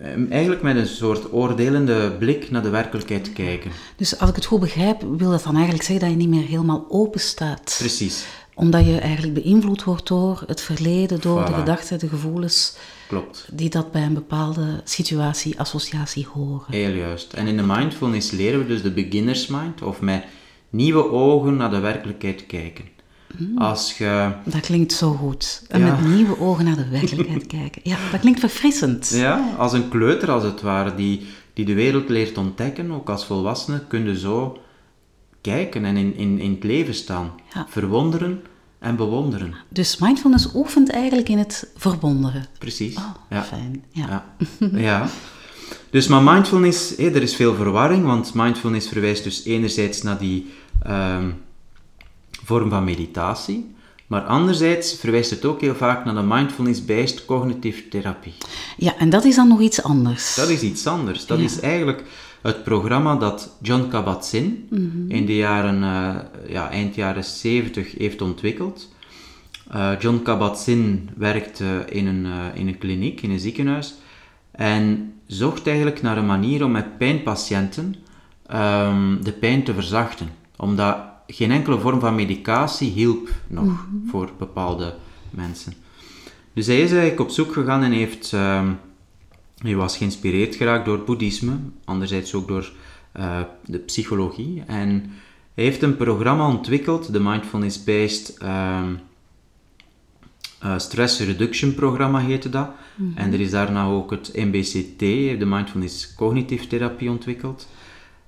ehm, 0.00 0.32
eigenlijk 0.32 0.62
met 0.62 0.76
een 0.76 0.86
soort 0.86 1.32
oordelende 1.32 2.12
blik 2.18 2.50
naar 2.50 2.62
de 2.62 2.68
werkelijkheid 2.70 3.32
kijken. 3.32 3.70
Dus 3.96 4.18
als 4.18 4.30
ik 4.30 4.36
het 4.36 4.44
goed 4.44 4.60
begrijp, 4.60 5.02
wil 5.16 5.30
dat 5.30 5.42
dan 5.42 5.54
eigenlijk 5.54 5.84
zeggen 5.84 6.08
dat 6.08 6.18
je 6.18 6.26
niet 6.26 6.36
meer 6.36 6.46
helemaal 6.48 6.86
open 6.88 7.20
staat? 7.20 7.74
Precies, 7.78 8.26
Omdat 8.54 8.86
je 8.86 8.98
eigenlijk 8.98 9.34
beïnvloed 9.34 9.84
wordt 9.84 10.06
door 10.08 10.42
het 10.46 10.60
verleden, 10.60 11.20
door 11.20 11.44
de 11.44 11.52
gedachten, 11.52 11.98
de 11.98 12.08
gevoelens 12.08 12.76
klopt. 13.08 13.48
die 13.52 13.70
dat 13.70 13.92
bij 13.92 14.02
een 14.02 14.14
bepaalde 14.14 14.80
situatie, 14.84 15.58
associatie 15.58 16.26
horen. 16.32 16.66
Heel 16.70 16.94
juist. 16.94 17.32
En 17.32 17.46
in 17.46 17.56
de 17.56 17.62
mindfulness 17.62 18.30
leren 18.30 18.58
we 18.58 18.66
dus 18.66 18.82
de 18.82 18.90
beginner's 18.90 19.46
mind, 19.46 19.82
of 19.82 20.00
met 20.00 20.24
nieuwe 20.70 21.10
ogen 21.10 21.56
naar 21.56 21.70
de 21.70 21.78
werkelijkheid 21.78 22.46
kijken. 22.46 22.84
Als 23.56 23.98
je 23.98 24.32
Dat 24.44 24.60
klinkt 24.60 24.92
zo 24.92 25.12
goed. 25.12 25.62
En 25.68 25.80
Ja. 25.80 25.86
met 25.96 26.06
nieuwe 26.08 26.40
ogen 26.40 26.64
naar 26.64 26.76
de 26.76 26.88
werkelijkheid 26.88 27.46
kijken. 27.60 27.80
Ja, 27.84 27.96
dat 28.10 28.20
klinkt 28.20 28.40
verfrissend. 28.40 29.10
Ja, 29.14 29.54
als 29.58 29.72
een 29.72 29.88
kleuter 29.88 30.30
als 30.30 30.42
het 30.42 30.60
ware, 30.60 30.94
die, 30.94 31.26
die 31.52 31.64
de 31.64 31.74
wereld 31.74 32.08
leert 32.08 32.38
ontdekken, 32.38 32.90
ook 32.90 33.10
als 33.10 33.24
volwassene, 33.26 33.82
kun 33.88 34.04
je 34.04 34.18
zo 34.18 34.58
kijken 35.40 35.84
en 35.84 35.96
in, 35.96 36.16
in, 36.16 36.38
in 36.38 36.50
het 36.50 36.64
leven 36.64 36.94
staan. 36.94 37.30
Ja. 37.54 37.66
Verwonderen 37.68 38.42
en 38.78 38.96
bewonderen. 38.96 39.54
Dus 39.68 39.98
mindfulness 39.98 40.48
oefent 40.54 40.90
eigenlijk 40.90 41.28
in 41.28 41.38
het 41.38 41.70
verwonderen. 41.76 42.46
Precies. 42.58 42.96
Oh, 42.96 43.04
ja. 43.30 43.42
fijn. 43.42 43.84
Ja. 43.90 44.24
Ja. 44.58 44.68
ja. 44.78 45.08
Dus 45.90 46.06
maar 46.08 46.22
mindfulness, 46.22 46.96
hé, 46.96 47.08
er 47.10 47.22
is 47.22 47.34
veel 47.36 47.54
verwarring, 47.54 48.04
want 48.04 48.34
mindfulness 48.34 48.88
verwijst 48.88 49.24
dus 49.24 49.44
enerzijds 49.44 50.02
naar 50.02 50.18
die 50.18 50.50
ehm, 50.82 51.30
vorm 52.44 52.70
van 52.70 52.84
meditatie, 52.84 53.74
maar 54.06 54.22
anderzijds 54.22 54.94
verwijst 54.98 55.30
het 55.30 55.44
ook 55.44 55.60
heel 55.60 55.74
vaak 55.74 56.04
naar 56.04 56.14
de 56.14 56.22
mindfulness-based 56.22 57.24
cognitive 57.24 57.88
therapie. 57.88 58.34
ja, 58.76 58.96
en 58.98 59.10
dat 59.10 59.24
is 59.24 59.34
dan 59.36 59.48
nog 59.48 59.60
iets 59.60 59.82
anders. 59.82 60.34
Dat 60.34 60.48
is 60.48 60.62
iets 60.62 60.86
anders. 60.86 61.26
Dat 61.26 61.38
Ja. 61.38 61.44
is 61.44 61.60
eigenlijk 61.60 62.02
het 62.42 62.64
programma 62.64 63.16
dat 63.16 63.56
John 63.62 63.88
Kabat-Zinn 63.88 64.66
in 65.08 65.26
de 65.26 65.36
jaren, 65.36 65.82
eh, 65.82 66.14
ja, 66.52 66.70
eind 66.70 66.94
jaren 66.94 67.24
70 67.24 67.94
heeft 67.98 68.22
ontwikkeld. 68.22 68.92
Eh, 69.70 69.90
John 70.00 70.20
Kabat-Zinn 70.22 71.08
werkte 71.16 71.84
in 71.88 72.06
een, 72.06 72.24
eh, 72.26 72.60
in 72.60 72.68
een 72.68 72.78
kliniek, 72.78 73.22
in 73.22 73.30
een 73.30 73.38
ziekenhuis, 73.40 73.94
en 74.50 75.12
zocht 75.26 75.66
eigenlijk 75.66 76.02
naar 76.02 76.16
een 76.16 76.26
manier 76.26 76.64
om 76.64 76.70
met 76.70 76.98
pijnpatiënten 76.98 77.94
ehm, 78.46 79.22
de 79.22 79.32
pijn 79.32 79.64
te 79.64 79.74
verzachten. 79.74 80.28
Omdat 80.56 80.96
geen 81.26 81.50
enkele 81.50 81.78
vorm 81.78 82.00
van 82.00 82.14
medicatie 82.14 82.90
hielp 82.90 83.28
nog 83.46 83.86
voor 84.06 84.30
bepaalde 84.38 84.94
mensen. 85.30 85.72
Dus 86.52 86.66
hij 86.66 86.80
is 86.80 86.90
eigenlijk 86.90 87.20
op 87.20 87.30
zoek 87.30 87.52
gegaan 87.52 87.82
en 87.82 87.92
heeft... 87.92 88.32
ehm, 88.32 88.72
hij 89.62 89.76
was 89.76 89.96
geïnspireerd 89.96 90.54
geraakt 90.54 90.84
door 90.84 91.04
boeddhisme, 91.04 91.56
anderzijds 91.84 92.34
ook 92.34 92.48
door 92.48 92.72
eh, 93.12 93.40
de 93.64 93.78
psychologie. 93.78 94.62
En 94.66 94.88
hij 95.54 95.64
heeft 95.64 95.82
een 95.82 95.96
programma 95.96 96.48
ontwikkeld, 96.48 97.12
de 97.12 97.20
Mindfulness-Based 97.20 98.36
ehm, 98.38 98.94
eh, 100.58 100.78
Stress 100.78 101.20
Reduction 101.20 101.74
Programma 101.74 102.18
heette 102.18 102.50
dat. 102.50 102.68
En 103.14 103.32
er 103.32 103.40
is 103.40 103.50
daarna 103.50 103.86
ook 103.86 104.10
het 104.10 104.30
MBCT, 104.34 104.98
de 105.38 105.46
Mindfulness 105.46 106.14
Cognitive 106.14 106.66
Therapie, 106.66 107.10
ontwikkeld. 107.10 107.68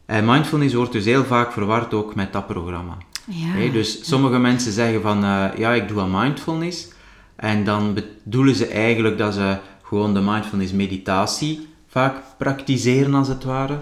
En 0.06 0.24
mindfulness 0.24 0.74
wordt 0.74 0.92
dus 0.92 1.04
heel 1.04 1.24
vaak 1.24 1.52
verward 1.52 1.94
ook 1.94 2.14
met 2.14 2.32
dat 2.32 2.46
programma. 2.46 2.96
Ja. 3.24 3.70
Dus 3.72 4.08
sommige 4.08 4.38
mensen 4.38 4.72
zeggen 4.72 5.02
van, 5.02 5.24
eh, 5.24 5.44
ja, 5.56 5.72
ik 5.72 5.88
doe 5.88 6.00
aan 6.00 6.10
mindfulness. 6.20 6.88
En 7.36 7.64
dan 7.64 7.94
bedoelen 7.94 8.54
ze 8.54 8.66
eigenlijk 8.66 9.18
dat 9.18 9.34
ze 9.34 9.56
gewoon 9.82 10.14
de 10.14 10.20
mindfulness 10.20 10.72
meditatie 10.72 11.66
vaak 11.88 12.16
praktiseren 12.38 13.14
als 13.14 13.28
het 13.28 13.44
ware. 13.44 13.78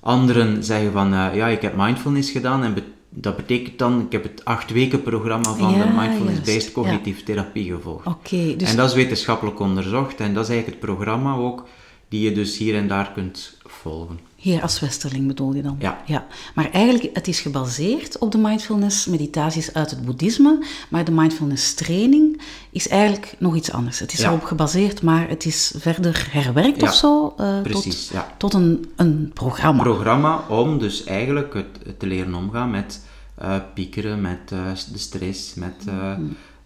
Anderen 0.00 0.64
zeggen 0.64 0.92
van, 0.92 1.14
eh, 1.14 1.34
ja, 1.34 1.46
ik 1.48 1.62
heb 1.62 1.76
mindfulness 1.76 2.30
gedaan 2.30 2.62
en 2.62 2.74
be- 2.74 2.82
dat 3.08 3.36
betekent 3.36 3.78
dan, 3.78 4.00
ik 4.00 4.12
heb 4.12 4.22
het 4.22 4.44
acht 4.44 4.70
weken 4.70 5.02
programma 5.02 5.52
van 5.54 5.72
Ja, 5.72 5.84
de 5.84 5.92
mindfulness-based 5.96 6.64
ja. 6.66 6.72
cognitieve 6.72 7.22
therapie 7.22 7.72
gevolgd. 7.72 8.06
Oké, 8.06 8.56
dus 8.56 8.70
En 8.70 8.76
dat 8.76 8.88
is 8.88 8.94
wetenschappelijk 8.94 9.60
onderzocht 9.60 10.20
en 10.20 10.34
dat 10.34 10.44
is 10.44 10.50
eigenlijk 10.50 10.80
het 10.80 10.90
programma 10.94 11.34
ook 11.34 11.66
die 12.08 12.20
je 12.20 12.32
dus 12.32 12.58
hier 12.58 12.74
en 12.76 12.88
daar 12.88 13.10
kunt 13.14 13.58
volgen. 13.66 14.18
Hier 14.42 14.62
als 14.62 14.80
westerling 14.80 15.26
bedoel 15.26 15.54
je 15.54 15.62
dan? 15.62 15.76
Ja. 15.78 16.02
ja. 16.06 16.26
Maar 16.54 16.70
eigenlijk, 16.70 17.10
het 17.14 17.28
is 17.28 17.40
gebaseerd 17.40 18.18
op 18.18 18.32
de 18.32 18.38
mindfulness 18.38 19.06
meditaties 19.06 19.74
uit 19.74 19.90
het 19.90 20.04
boeddhisme, 20.04 20.64
maar 20.88 21.04
de 21.04 21.10
mindfulness 21.12 21.74
training 21.74 22.40
is 22.70 22.88
eigenlijk 22.88 23.34
nog 23.38 23.56
iets 23.56 23.72
anders. 23.72 23.98
Het 23.98 24.12
is 24.12 24.18
Ja. 24.18 24.28
erop 24.28 24.42
gebaseerd, 24.44 25.02
maar 25.02 25.28
het 25.28 25.44
is 25.44 25.74
verder 25.76 26.28
herwerkt 26.30 26.80
Ja, 26.80 26.86
of 26.88 26.94
zo 26.94 27.34
eh, 27.38 27.60
precies, 27.62 28.06
tot, 28.06 28.22
tot 28.36 28.54
een, 28.54 28.90
een 28.96 29.30
programma. 29.34 29.82
Programma 29.82 30.44
om 30.48 30.78
dus 30.78 31.04
eigenlijk 31.04 31.54
het, 31.54 31.78
het 31.84 31.98
te 31.98 32.06
leren 32.06 32.34
omgaan 32.34 32.70
met 32.70 33.00
eh, 33.34 33.56
piekeren, 33.74 34.20
met 34.20 34.52
eh, 34.52 34.58
de 34.92 34.98
stress, 34.98 35.54
met 35.54 35.74
eh, 35.86 36.12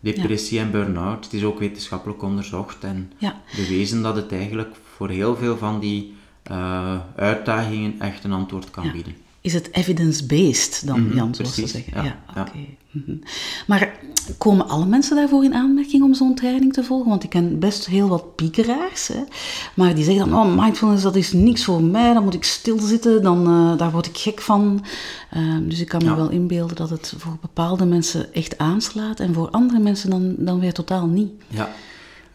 depressie 0.01 0.59
en 0.59 0.71
burn-out. 0.71 1.25
Het 1.25 1.33
is 1.35 1.45
ook 1.45 1.59
wetenschappelijk 1.59 2.23
onderzocht 2.23 2.85
en 2.85 3.13
Ja. 3.19 3.41
bewezen 3.57 4.03
dat 4.03 4.17
het 4.17 4.33
eigenlijk 4.33 4.75
voor 4.97 5.09
heel 5.09 5.37
veel 5.37 5.57
van 5.57 5.81
die 5.81 6.16
eh, 6.49 6.97
uitdagingen 7.17 7.95
echt 8.01 8.25
een 8.25 8.33
antwoord 8.33 8.71
kan 8.71 8.85
Ja. 8.85 8.93
bieden. 8.93 9.15
Is 9.41 9.53
het 9.55 9.69
evidence-based 9.73 10.83
dan, 10.87 11.03
Mhm, 11.07 11.17
Jan, 11.17 11.35
zoals 11.35 11.55
ze 11.55 11.67
zeggen? 11.67 11.93
ja, 11.95 12.03
ja. 12.35 12.41
oké. 12.41 12.59
Mhm. 12.91 13.17
Maar 13.67 13.93
komen 14.39 14.69
alle 14.69 14.87
mensen 14.87 15.17
daarvoor 15.17 15.45
in 15.45 15.55
aanmerking 15.55 16.03
om 16.03 16.15
zo'n 16.15 16.35
training 16.35 16.73
te 16.73 16.85
volgen? 16.85 17.09
Want 17.09 17.23
ik 17.25 17.31
ken 17.31 17.59
best 17.59 17.87
heel 17.87 18.09
wat 18.09 18.35
piekeraars, 18.37 19.09
hè? 19.09 19.23
maar 19.75 19.95
die 19.95 20.05
zeggen 20.05 20.31
dan, 20.31 20.39
oh, 20.47 20.63
mindfulness, 20.63 21.03
dat 21.03 21.17
is 21.17 21.33
niks 21.33 21.65
voor 21.65 21.83
mij, 21.83 22.13
dan 22.13 22.25
moet 22.25 22.35
ik 22.35 22.45
stilzitten, 22.45 23.23
dan, 23.23 23.47
eh, 23.47 23.79
daar 23.79 23.91
word 23.91 24.07
ik 24.07 24.17
gek 24.17 24.41
van. 24.41 24.85
Ehm, 25.31 25.69
dus 25.69 25.81
ik 25.81 25.89
kan 25.89 26.05
me 26.05 26.15
wel 26.17 26.31
inbeelden 26.31 26.77
dat 26.77 26.91
het 26.91 27.15
voor 27.17 27.37
bepaalde 27.41 27.85
mensen 27.85 28.35
echt 28.35 28.59
aanslaat 28.59 29.21
en 29.21 29.35
voor 29.35 29.51
andere 29.51 29.79
mensen 29.79 30.11
dan, 30.11 30.35
dan 30.39 30.61
weer 30.61 30.73
totaal 30.73 31.07
niet. 31.07 31.31
Ja. 31.49 31.71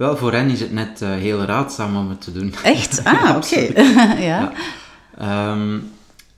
Wel, 0.01 0.17
voor 0.17 0.31
hen 0.31 0.49
is 0.49 0.59
het 0.59 0.71
net 0.71 1.01
eh, 1.01 1.09
heel 1.09 1.41
raadzaam 1.41 1.97
om 1.97 2.09
het 2.09 2.21
te 2.21 2.31
doen. 2.31 2.53
Echt? 2.63 3.03
Ah, 3.03 3.35
oké. 3.39 3.59
ja. 4.31 4.51
Ehm, 5.17 5.79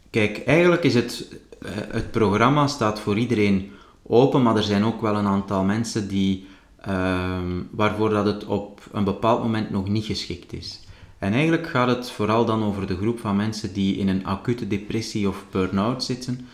kijk, 0.10 0.44
eigenlijk 0.46 0.84
is 0.84 0.94
het, 0.94 1.28
eh, 1.62 1.72
het 1.92 2.12
programma 2.12 2.68
staat 2.68 3.00
voor 3.00 3.18
iedereen 3.18 3.72
open, 4.08 4.42
maar 4.42 4.56
er 4.56 4.64
zijn 4.64 4.84
ook 4.84 5.02
wel 5.02 5.16
een 5.16 5.28
aantal 5.28 5.64
mensen 5.64 6.08
die, 6.08 6.48
ehm, 6.82 7.62
waarvoor 7.72 8.10
dat 8.10 8.26
het 8.26 8.46
op 8.46 8.82
een 8.92 9.04
bepaald 9.04 9.42
moment 9.42 9.70
nog 9.70 9.88
niet 9.88 10.06
geschikt 10.06 10.54
is. 10.54 10.80
En 11.18 11.34
eigenlijk 11.34 11.68
gaat 11.68 11.88
het 11.88 12.12
vooral 12.12 12.46
dan 12.46 12.64
over 12.64 12.88
de 12.88 12.98
groep 12.98 13.20
van 13.20 13.36
mensen 13.36 13.74
die 13.74 13.98
in 13.98 14.08
een 14.08 14.26
acute 14.26 14.68
depressie 14.68 15.28
of 15.28 15.46
burn-out 15.52 16.04
zitten. 16.04 16.48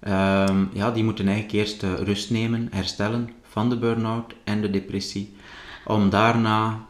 Ehm, 0.00 0.64
ja, 0.72 0.90
die 0.90 1.04
moeten 1.04 1.26
eigenlijk 1.28 1.56
eerst 1.56 1.82
eh, 1.82 1.90
rust 1.94 2.30
nemen, 2.30 2.68
herstellen 2.70 3.30
van 3.48 3.68
de 3.68 3.76
burn-out 3.76 4.34
en 4.44 4.60
de 4.60 4.70
depressie, 4.70 5.34
om 5.86 6.10
daarna 6.10 6.86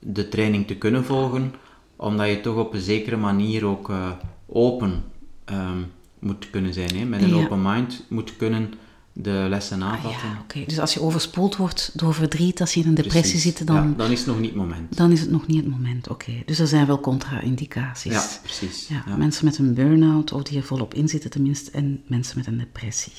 de 0.00 0.28
training 0.28 0.66
te 0.66 0.74
kunnen 0.76 1.04
volgen, 1.04 1.54
omdat 1.96 2.28
je 2.28 2.40
toch 2.40 2.56
op 2.56 2.74
een 2.74 2.80
zekere 2.80 3.16
manier 3.16 3.64
ook 3.64 3.90
eh, 3.90 4.10
open 4.46 5.04
ehm, 5.44 5.78
moet 6.18 6.50
kunnen 6.50 6.74
zijn. 6.74 6.96
Hè? 6.96 7.04
Met 7.04 7.22
een 7.22 7.28
Ja. 7.28 7.44
open 7.44 7.62
mind 7.62 8.04
moet 8.08 8.36
kunnen 8.36 8.72
de 9.12 9.46
lessen 9.48 9.82
Ah, 9.82 9.88
aanvatten. 9.92 10.28
ja. 10.60 10.64
Dus 10.66 10.78
als 10.78 10.94
je 10.94 11.00
overspoeld 11.00 11.56
wordt 11.56 11.90
door 11.94 12.14
verdriet, 12.14 12.60
als 12.60 12.74
je 12.74 12.80
in 12.80 12.86
een 12.88 12.94
depressie 12.94 13.20
Precies. 13.22 13.42
zit, 13.56 13.66
dan, 13.66 13.76
Ja, 13.76 13.94
dan 13.96 14.10
is 14.10 14.18
het 14.18 14.26
nog 14.28 14.38
niet 14.40 14.50
het 14.50 14.58
moment. 14.58 14.96
dan 14.96 15.12
is 15.12 15.20
het 15.20 15.30
nog 15.30 15.46
niet 15.46 15.56
het 15.56 15.70
moment. 15.70 16.08
Oké, 16.08 16.32
dus 16.46 16.58
er 16.58 16.66
zijn 16.66 16.86
wel 16.86 17.00
contra-indicaties. 17.00 18.12
Ja, 18.12 18.26
precies. 18.42 18.88
Ja, 18.88 19.02
Ja. 19.06 19.16
Mensen 19.16 19.44
met 19.44 19.58
een 19.58 19.74
burn-out, 19.74 20.32
of 20.32 20.42
die 20.42 20.58
er 20.58 20.64
volop 20.64 20.94
in 20.94 21.08
zitten 21.08 21.30
tenminste, 21.30 21.70
en 21.70 22.02
mensen 22.06 22.38
met 22.38 22.46
een 22.46 22.58
depressie. 22.58 23.12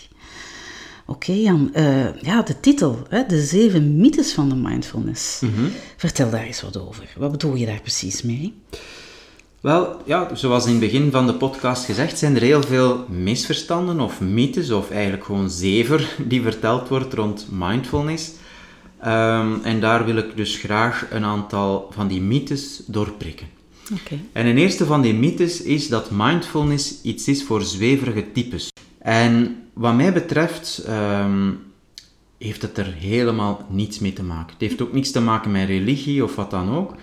Oké 1.10 1.32
Jan, 1.32 1.70
Eh, 1.74 2.22
ja, 2.22 2.42
de 2.42 2.60
titel, 2.60 3.00
hè, 3.10 3.26
de 3.26 3.42
zeven 3.42 3.98
mythes 3.98 4.34
van 4.34 4.50
de 4.50 4.56
mindfulness. 4.56 5.40
Mhm. 5.40 5.68
Vertel 5.98 6.30
daar 6.30 6.44
eens 6.44 6.62
wat 6.62 6.78
over. 6.78 7.04
Wat 7.18 7.32
bedoel 7.32 7.56
je 7.56 7.66
daar 7.66 7.82
precies 7.82 8.22
mee? 8.22 8.54
Wel, 9.62 10.02
ja, 10.06 10.36
zoals 10.36 10.66
in 10.66 10.72
het 10.72 10.80
begin 10.80 11.12
van 11.12 11.28
de 11.28 11.34
podcast 11.34 11.86
gezegd, 11.86 12.18
zijn 12.18 12.36
er 12.36 12.42
heel 12.42 12.64
veel 12.64 13.06
misverstanden 13.08 14.00
of 14.00 14.20
mythes, 14.20 14.72
of 14.72 14.90
eigenlijk 14.92 15.24
gewoon 15.24 15.50
zever, 15.50 16.16
die 16.28 16.42
verteld 16.42 16.88
wordt 16.88 17.14
rond 17.14 17.48
mindfulness. 17.52 18.32
Ehm, 19.02 19.54
en 19.64 19.80
daar 19.80 20.06
wil 20.06 20.16
ik 20.16 20.36
dus 20.36 20.58
graag 20.58 21.08
een 21.12 21.24
aantal 21.24 21.90
van 21.92 22.08
die 22.08 22.22
mythes 22.22 22.82
doorprikken. 22.86 23.48
Oké. 23.94 24.20
En 24.32 24.46
een 24.46 24.58
eerste 24.58 24.86
van 24.86 25.02
die 25.02 25.14
mythes 25.14 25.62
is 25.62 25.88
dat 25.88 26.12
mindfulness 26.12 27.02
iets 27.02 27.28
is 27.28 27.44
voor 27.44 27.62
zweverige 27.62 28.32
types. 28.34 28.70
En 29.00 29.56
wat 29.80 29.96
mij 29.96 30.14
betreft 30.14 30.78
ehm, 30.78 31.52
heeft 32.38 32.62
het 32.62 32.78
er 32.78 32.86
helemaal 32.86 33.66
niets 33.70 34.00
mee 34.00 34.14
te 34.14 34.24
maken. 34.24 34.52
Het 34.52 34.62
heeft 34.62 34.82
ook 34.82 34.94
niets 34.94 35.12
te 35.12 35.22
maken 35.22 35.52
met 35.52 35.68
religie 35.68 36.24
of 36.24 36.36
wat 36.36 36.52
dan 36.52 36.76
ook. 36.76 36.96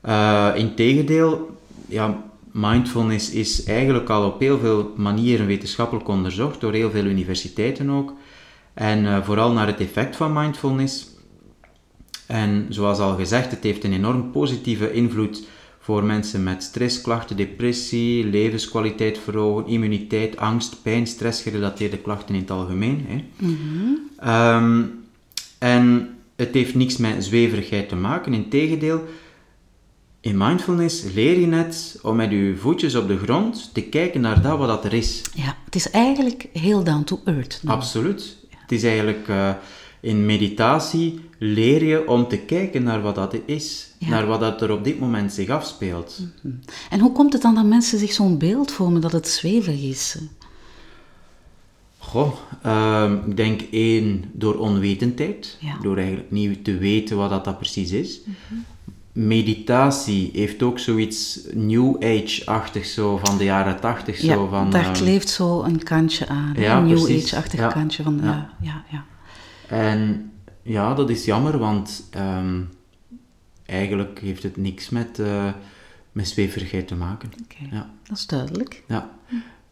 Eh 0.00 0.52
Integendeel, 0.54 1.56
ja, 1.88 2.22
mindfulness 2.52 3.30
is 3.30 3.64
eigenlijk 3.64 4.08
al 4.08 4.26
op 4.26 4.40
heel 4.40 4.58
veel 4.58 4.92
manieren 4.96 5.46
wetenschappelijk 5.46 6.08
onderzocht, 6.08 6.60
door 6.60 6.72
heel 6.72 6.90
veel 6.90 7.04
universiteiten 7.04 7.90
ook. 7.90 8.12
En 8.74 9.06
eh, 9.06 9.22
vooral 9.22 9.52
naar 9.52 9.66
het 9.66 9.80
effect 9.80 10.16
van 10.16 10.32
mindfulness. 10.32 11.06
En 12.26 12.66
zoals 12.68 12.98
al 12.98 13.16
gezegd, 13.16 13.50
het 13.50 13.62
heeft 13.62 13.84
een 13.84 13.92
enorm 13.92 14.30
positieve 14.30 14.92
invloed 14.92 15.46
voor 15.82 16.04
mensen 16.04 16.42
met 16.42 16.62
stressklachten, 16.62 17.36
depressie, 17.36 18.24
levenskwaliteit 18.24 19.18
verhogen, 19.18 19.66
immuniteit, 19.66 20.36
angst, 20.36 20.82
pijn, 20.82 21.06
stressgerelateerde 21.06 21.98
klachten 21.98 22.34
in 22.34 22.40
het 22.40 22.50
algemeen. 22.50 23.06
Hè. 23.08 23.24
Ehm, 24.16 24.82
en 25.58 26.14
het 26.36 26.54
heeft 26.54 26.74
niks 26.74 26.96
met 26.96 27.24
zweverigheid 27.24 27.88
te 27.88 27.96
maken, 27.96 28.34
integendeel. 28.34 29.04
In 30.20 30.36
mindfulness 30.36 31.02
leer 31.14 31.38
je 31.40 31.46
net 31.46 31.98
om 32.02 32.16
met 32.16 32.30
je 32.30 32.54
voetjes 32.58 32.94
op 32.94 33.08
de 33.08 33.18
grond 33.18 33.70
te 33.74 33.82
kijken 33.82 34.20
naar 34.20 34.42
dat 34.42 34.58
wat 34.58 34.68
dat 34.68 34.84
er 34.84 34.92
is. 34.92 35.22
Ja, 35.34 35.56
het 35.64 35.74
is 35.74 35.90
eigenlijk 35.90 36.48
heel 36.52 36.84
down 36.84 37.04
to 37.04 37.20
earth. 37.24 37.60
dan. 37.62 37.74
Absoluut. 37.74 38.36
Het 38.48 38.72
is 38.72 38.82
eigenlijk 38.82 39.28
eh, 39.28 39.50
in 40.02 40.26
meditatie 40.26 41.20
leer 41.38 41.84
je 41.84 42.08
om 42.08 42.28
te 42.28 42.38
kijken 42.38 42.82
naar 42.82 43.02
wat 43.02 43.14
dat 43.14 43.36
is, 43.44 43.90
Ja. 43.98 44.08
naar 44.08 44.26
wat 44.26 44.40
dat 44.40 44.62
er 44.62 44.70
op 44.72 44.84
dit 44.84 45.00
moment 45.00 45.32
zich 45.32 45.48
afspeelt. 45.48 46.20
En 46.90 47.00
hoe 47.00 47.12
komt 47.12 47.32
het 47.32 47.42
dan 47.42 47.54
dat 47.54 47.64
mensen 47.64 47.98
zich 47.98 48.12
zo'n 48.12 48.38
beeld 48.38 48.70
vormen 48.72 49.00
dat 49.00 49.12
het 49.12 49.28
zweverig 49.28 49.82
is? 49.82 50.16
Goh, 51.98 52.32
ehm, 52.62 53.16
ik 53.26 53.36
denk 53.36 53.60
één 53.70 54.24
door 54.32 54.54
onwetendheid, 54.58 55.56
Ja. 55.60 55.76
door 55.82 55.96
eigenlijk 55.96 56.30
niet 56.30 56.64
te 56.64 56.76
weten 56.78 57.16
wat 57.16 57.30
dat, 57.30 57.44
dat 57.44 57.58
precies 57.58 57.90
is. 57.90 58.20
Meditatie 59.12 60.30
heeft 60.32 60.62
ook 60.62 60.78
zoiets 60.78 61.40
New 61.54 61.96
Age-achtig, 62.04 62.86
zo 62.86 63.16
van 63.22 63.38
de 63.38 63.44
jaren 63.44 63.80
tachtig. 63.80 64.20
Ja, 64.20 64.34
zo 64.34 64.46
van, 64.46 64.70
daar 64.70 64.84
ehm, 64.84 64.92
kleeft 64.92 65.28
zo 65.28 65.62
een 65.62 65.82
kantje 65.82 66.28
aan. 66.28 66.54
ja, 66.56 66.78
een 66.78 66.86
New. 66.86 67.22
Age-achtig 67.22 67.72
kantje 67.72 68.02
van... 68.02 68.20
Ja. 68.22 68.24
Ja, 68.24 68.48
ja, 68.60 68.84
ja. 68.90 69.04
En 69.72 70.30
ja, 70.62 70.94
dat 70.94 71.10
is 71.10 71.24
jammer, 71.24 71.58
want 71.58 72.08
ehm, 72.10 72.60
eigenlijk 73.66 74.20
heeft 74.20 74.42
het 74.42 74.56
niks 74.56 74.88
met, 74.88 75.20
met 76.12 76.28
zweverigheid 76.28 76.88
te 76.88 76.94
maken. 76.94 77.30
Ja. 77.70 77.90
dat 78.02 78.16
is 78.16 78.26
duidelijk. 78.26 78.82
Ja. 78.88 79.10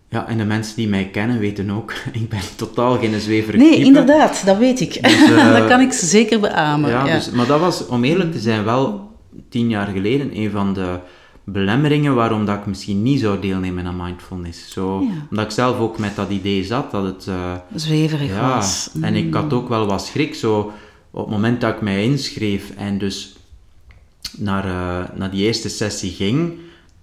ja, 0.08 0.28
en 0.28 0.38
de 0.38 0.44
mensen 0.44 0.76
die 0.76 0.88
mij 0.88 1.08
kennen 1.08 1.38
weten 1.38 1.70
ook, 1.70 1.92
ik 2.12 2.28
ben 2.28 2.40
totaal 2.56 2.98
geen 2.98 3.20
zweverig 3.20 3.60
Nee, 3.60 3.70
type. 3.74 3.86
inderdaad, 3.86 4.42
dat 4.44 4.58
weet 4.58 4.80
ik. 4.80 5.02
Dus, 5.02 5.22
eh, 5.30 5.52
dat 5.52 5.66
kan 5.68 5.80
ik 5.80 5.92
zeker 5.92 6.40
beamen. 6.40 6.90
Ja, 6.90 7.06
ja. 7.06 7.14
Dus, 7.14 7.30
maar 7.30 7.46
dat 7.46 7.60
was, 7.60 7.86
om 7.86 8.04
eerlijk 8.04 8.32
te 8.32 8.40
zijn, 8.40 8.64
wel 8.64 9.10
tien 9.48 9.68
jaar 9.68 9.86
geleden 9.86 10.36
een 10.36 10.50
van 10.50 10.74
de 10.74 10.98
belemmeringen 11.44 12.14
waarom 12.14 12.44
dat 12.44 12.58
ik 12.58 12.66
misschien 12.66 13.02
niet 13.02 13.20
zou 13.20 13.40
deelnemen 13.40 13.86
aan 13.86 13.96
mindfulness. 13.96 14.72
Zo, 14.72 15.00
Ja. 15.00 15.08
Omdat 15.30 15.44
ik 15.44 15.50
zelf 15.50 15.78
ook 15.78 15.98
met 15.98 16.16
dat 16.16 16.30
idee 16.30 16.64
zat 16.64 16.90
dat 16.90 17.04
het... 17.04 17.26
eh, 17.26 17.52
Zweverig 17.74 18.28
ja, 18.30 18.54
was. 18.54 18.90
en 19.00 19.14
ik 19.14 19.24
Mm. 19.26 19.32
had 19.32 19.52
ook 19.52 19.68
wel 19.68 19.86
wat 19.86 20.04
schrik. 20.06 20.34
Zo, 20.34 20.72
op 21.10 21.20
het 21.24 21.30
moment 21.34 21.60
dat 21.60 21.74
ik 21.74 21.80
mij 21.80 22.04
inschreef 22.04 22.70
en 22.76 22.98
dus 22.98 23.36
naar, 24.36 24.64
eh, 24.64 25.16
naar 25.18 25.30
die 25.30 25.44
eerste 25.46 25.68
sessie 25.68 26.10
ging, 26.10 26.52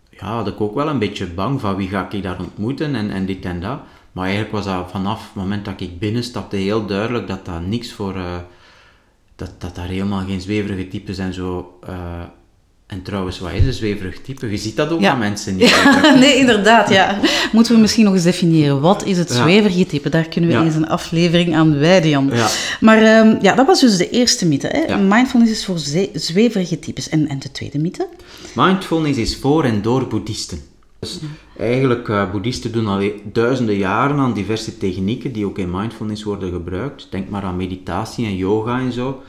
ja, 0.10 0.25
had 0.36 0.48
ik 0.48 0.62
ook 0.62 0.75
wel 0.75 0.88
een 0.88 1.00
beetje 1.00 1.27
bang 1.27 1.62
van 1.62 1.75
wie 1.75 1.88
ga 1.89 2.10
ik 2.12 2.24
daar 2.24 2.39
ontmoeten 2.39 2.96
en, 2.96 3.12
en 3.12 3.25
dit 3.25 3.46
en 3.46 3.60
dat. 3.62 3.79
Maar 4.12 4.24
eigenlijk 4.25 4.53
was 4.56 4.65
dat 4.65 4.91
vanaf 4.91 5.24
het 5.25 5.36
moment 5.36 5.65
dat 5.65 5.82
ik 5.82 6.00
binnenstapte 6.00 6.56
heel 6.56 6.86
duidelijk 6.86 7.27
dat 7.27 7.46
dat 7.46 7.65
niks 7.65 7.91
voor... 7.94 8.15
eh, 8.15 8.36
dat, 9.36 9.51
dat 9.62 9.75
daar 9.75 9.88
helemaal 9.88 10.25
geen 10.25 10.41
zweverige 10.41 10.88
types 10.88 11.17
en 11.17 11.34
zo... 11.34 11.79
En 12.88 13.01
trouwens, 13.01 13.39
wat 13.39 13.51
is 13.51 13.63
een 13.65 13.74
zweverig 13.74 14.22
type? 14.22 14.51
Je 14.51 14.58
ziet 14.58 14.75
dat 14.75 14.89
ook 14.91 15.00
Ja. 15.01 15.12
aan 15.12 15.20
mensen 15.20 15.56
niet. 15.56 15.70
Ja, 16.03 16.15
nee, 16.15 16.36
inderdaad, 16.38 16.89
ja. 16.89 17.20
Moeten 17.51 17.74
we 17.75 17.82
misschien 17.82 18.03
nog 18.06 18.13
eens 18.13 18.24
definiëren. 18.24 18.82
Wat 18.82 19.06
is 19.06 19.17
het 19.17 19.32
zweverige 19.32 19.86
type? 19.86 20.10
Daar 20.10 20.27
kunnen 20.27 20.50
we 20.50 20.65
eens 20.65 20.75
een 20.75 20.88
aflevering 20.89 21.56
aan 21.56 21.79
wijden, 21.79 22.10
Jan. 22.10 22.32
Maar 22.79 22.98
ehm, 23.01 23.36
ja, 23.41 23.56
dat 23.56 23.65
was 23.67 23.79
dus 23.79 23.98
de 23.98 24.10
eerste 24.10 24.48
mythe. 24.48 24.67
Hè? 24.67 24.98
Mindfulness 24.98 25.51
is 25.51 25.65
voor 25.65 25.77
zweverige 26.13 26.79
types. 26.79 27.10
En, 27.10 27.27
en 27.27 27.39
de 27.39 27.51
tweede 27.51 27.79
mythe? 27.79 28.08
Mindfulness 28.56 29.17
is 29.20 29.38
voor 29.38 29.63
en 29.63 29.82
door 29.82 30.08
boeddhisten. 30.08 30.60
Dus 31.00 31.20
eigenlijk, 31.58 32.10
eh 32.10 32.32
boeddhisten 32.32 32.72
doen 32.72 32.88
al 32.88 33.12
duizenden 33.34 33.75
jaren 33.77 34.17
aan 34.17 34.34
diverse 34.34 34.77
technieken 34.77 35.32
die 35.32 35.46
ook 35.46 35.58
in 35.58 35.72
mindfulness 35.72 36.24
worden 36.24 36.51
gebruikt. 36.51 37.08
Denk 37.10 37.29
maar 37.29 37.44
aan 37.44 37.56
meditatie 37.58 38.25
en 38.25 38.36
yoga 38.36 38.79
en 38.79 38.91
zo. 38.91 39.22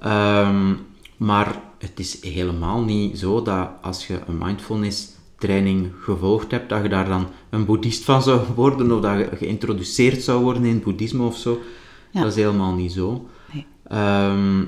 Ehm, 0.00 0.72
maar 1.22 1.60
het 1.78 1.98
is 1.98 2.22
helemaal 2.22 2.82
niet 2.82 3.18
zo 3.18 3.42
dat 3.42 3.68
als 3.82 4.06
je 4.06 4.20
een 4.26 4.38
mindfulness 4.38 5.08
training 5.38 5.90
gevolgd 6.00 6.50
hebt, 6.50 6.68
dat 6.68 6.82
je 6.82 6.88
daar 6.88 7.08
dan 7.08 7.26
een 7.50 7.64
boeddhist 7.64 8.04
van 8.04 8.22
zou 8.22 8.40
worden 8.54 8.92
of 8.92 9.00
dat 9.00 9.18
je 9.18 9.28
geïntroduceerd 9.36 10.22
zou 10.22 10.42
worden 10.42 10.64
in 10.64 10.74
het 10.74 10.82
boeddhisme 10.84 11.22
of 11.24 11.36
zo. 11.36 11.60
Ja. 12.10 12.20
Dat 12.20 12.30
is 12.30 12.36
helemaal 12.36 12.74
niet 12.74 12.92
zo. 12.92 13.26
Nee. 13.52 13.66
Ehm, 13.88 14.64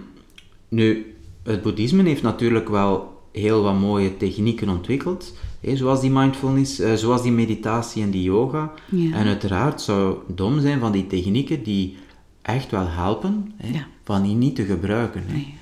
nu, 0.68 1.14
het 1.42 1.62
boeddhisme 1.62 2.02
heeft 2.02 2.23
natuurlijk 2.23 2.68
wel 2.68 3.23
heel 3.32 3.62
wat 3.62 3.78
mooie 3.78 4.16
technieken 4.16 4.68
ontwikkeld, 4.68 5.34
hè, 5.61 5.76
zoals 5.76 6.00
die 6.00 6.11
mindfulness, 6.11 6.78
eh, 6.78 6.94
zoals 6.94 7.23
die 7.23 7.32
meditatie 7.32 8.02
en 8.02 8.11
die 8.11 8.23
yoga. 8.23 8.73
Ja. 8.90 9.12
En 9.12 9.26
uiteraard 9.26 9.80
zou 9.80 10.18
het 10.26 10.37
dom 10.37 10.61
zijn 10.61 10.80
van 10.80 10.92
die 10.92 11.06
technieken 11.06 11.62
die 11.62 11.96
echt 12.42 12.70
wel 12.70 12.87
helpen, 12.88 13.52
hè, 13.56 13.73
Ja. 13.73 13.87
van 14.04 14.23
die 14.23 14.34
niet 14.34 14.56
te 14.56 14.64
gebruiken. 14.64 15.25
Nee. 15.32 15.54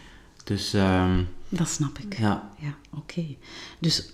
Dus 0.44 0.74
ehm, 0.74 1.22
Dat 1.48 1.68
snap 1.68 1.98
ik. 1.98 2.18
ja, 2.18 2.50
Ja, 2.58 2.74
oké. 2.94 3.24
Dus 3.78 4.12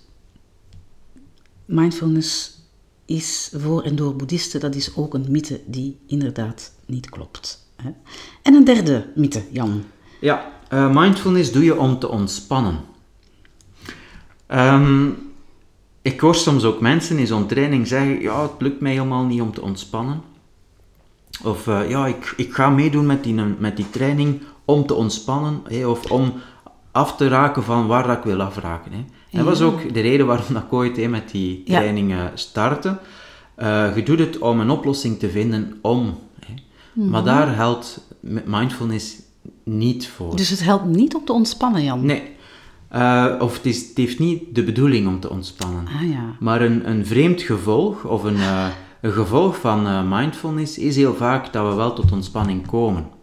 mindfulness 1.65 2.59
is 3.05 3.53
voor 3.57 3.83
en 3.83 3.97
door 3.97 4.17
boeddhisten, 4.17 4.61
dat 4.61 4.75
is 4.75 4.97
ook 4.97 5.15
een 5.15 5.27
mythe 5.29 5.61
die 5.67 5.99
inderdaad 6.07 6.73
niet 6.87 7.11
klopt. 7.11 7.67
Hè? 7.77 7.91
En 8.43 8.55
een 8.55 8.65
derde 8.65 9.13
mythe, 9.15 9.45
Jan. 9.51 9.85
Ja, 10.21 10.53
eh, 10.69 10.95
mindfulness 10.95 11.53
doe 11.53 11.65
je 11.65 11.79
om 11.79 11.99
te 11.99 12.09
ontspannen. 12.09 12.81
Ehm, 14.47 15.11
ik 16.03 16.21
hoor 16.21 16.35
soms 16.35 16.65
ook 16.65 16.81
mensen 16.81 17.19
in 17.19 17.27
zo'n 17.27 17.47
training 17.47 17.87
zeggen, 17.87 18.21
ja, 18.21 18.43
het 18.43 18.53
lukt 18.59 18.81
mij 18.81 18.93
helemaal 18.93 19.25
niet 19.25 19.41
om 19.41 19.53
te 19.53 19.63
ontspannen. 19.63 20.23
Of 21.43 21.67
eh, 21.67 21.91
ja, 21.91 22.07
ik, 22.07 22.35
ik 22.37 22.55
ga 22.55 22.71
meedoen 22.71 23.07
met 23.07 23.25
die, 23.25 23.35
met 23.35 23.77
die 23.77 23.91
training 23.91 24.41
om 24.69 24.87
te 24.87 24.95
ontspannen, 24.95 25.61
hè, 25.69 25.87
of 25.87 26.11
om 26.11 26.33
af 26.93 27.17
te 27.17 27.29
raken 27.29 27.63
van 27.65 27.87
waar 27.87 28.07
dat 28.07 28.17
ik 28.17 28.23
wil 28.23 28.41
afraken. 28.41 28.93
Hè. 28.93 28.99
En 28.99 29.05
dat 29.31 29.45
was 29.45 29.61
ook 29.61 29.95
de 29.95 30.01
reden 30.01 30.27
waarom 30.27 30.55
dat 30.55 30.63
ik 30.63 30.73
ooit 30.73 30.97
hè, 30.97 31.09
met 31.09 31.31
die 31.31 31.63
Ja. 31.65 31.79
training 31.79 32.13
eh, 32.13 32.19
startte. 32.35 32.99
Eh, 33.55 33.97
je 33.97 34.03
doet 34.03 34.19
het 34.19 34.39
om 34.39 34.61
een 34.61 34.71
oplossing 34.71 35.19
te 35.19 35.31
vinden 35.31 35.79
om. 35.83 36.15
Hè. 36.47 36.55
Maar 37.05 37.25
daar 37.25 37.55
helpt 37.55 38.01
mindfulness 38.45 39.17
niet 39.65 40.09
voor. 40.09 40.37
Dus 40.37 40.51
het 40.51 40.65
helpt 40.65 40.85
niet 40.85 41.15
om 41.15 41.25
te 41.25 41.33
ontspannen, 41.33 41.85
Jan. 41.85 42.07
Nee. 42.07 42.23
Eh, 42.89 43.35
of 43.39 43.57
het, 43.57 43.67
is, 43.67 43.89
het 43.89 43.97
heeft 43.97 44.19
niet 44.19 44.55
de 44.55 44.65
bedoeling 44.65 45.07
om 45.07 45.21
te 45.21 45.31
ontspannen. 45.31 45.87
Ah 45.87 46.11
ja. 46.11 46.25
Maar 46.41 46.61
een, 46.61 46.91
een 46.91 47.07
vreemd 47.07 47.43
gevolg, 47.43 48.05
of 48.05 48.23
een, 48.23 48.39
een 49.03 49.13
gevolg 49.13 49.57
van 49.57 50.09
mindfulness, 50.09 50.79
is 50.79 50.97
heel 50.97 51.15
vaak 51.15 51.53
dat 51.53 51.69
we 51.69 51.75
wel 51.75 51.93
tot 51.93 52.13
ontspanning 52.13 52.67
komen. 52.67 53.17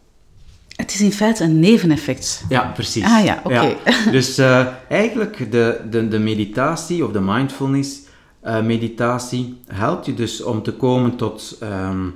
Het 0.75 0.93
is 0.93 1.01
in 1.01 1.11
feite 1.11 1.43
een 1.43 1.59
neveneffect. 1.59 2.43
Ja, 2.49 2.71
precies. 2.73 3.03
Ah 3.03 3.23
ja, 3.23 3.39
oké. 3.43 3.75
Dus 4.11 4.37
eh, 4.37 4.67
eigenlijk 4.89 5.51
de, 5.51 5.81
de, 5.89 6.07
de 6.07 6.19
meditatie 6.19 7.05
of 7.05 7.11
de 7.11 7.21
mindfulness 7.21 7.99
eh, 8.41 8.61
meditatie 8.61 9.57
helpt 9.67 10.05
je 10.05 10.13
dus 10.13 10.43
om 10.43 10.63
te 10.63 10.71
komen 10.73 11.15
tot, 11.15 11.57
ehm, 11.61 12.07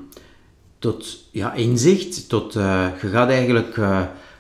tot 0.80 1.18
ja, 1.32 1.54
inzicht. 1.54 2.30
Tot, 2.30 2.56
eh, 2.56 2.86
je 3.02 3.08
gaat 3.08 3.30
eigenlijk 3.30 3.78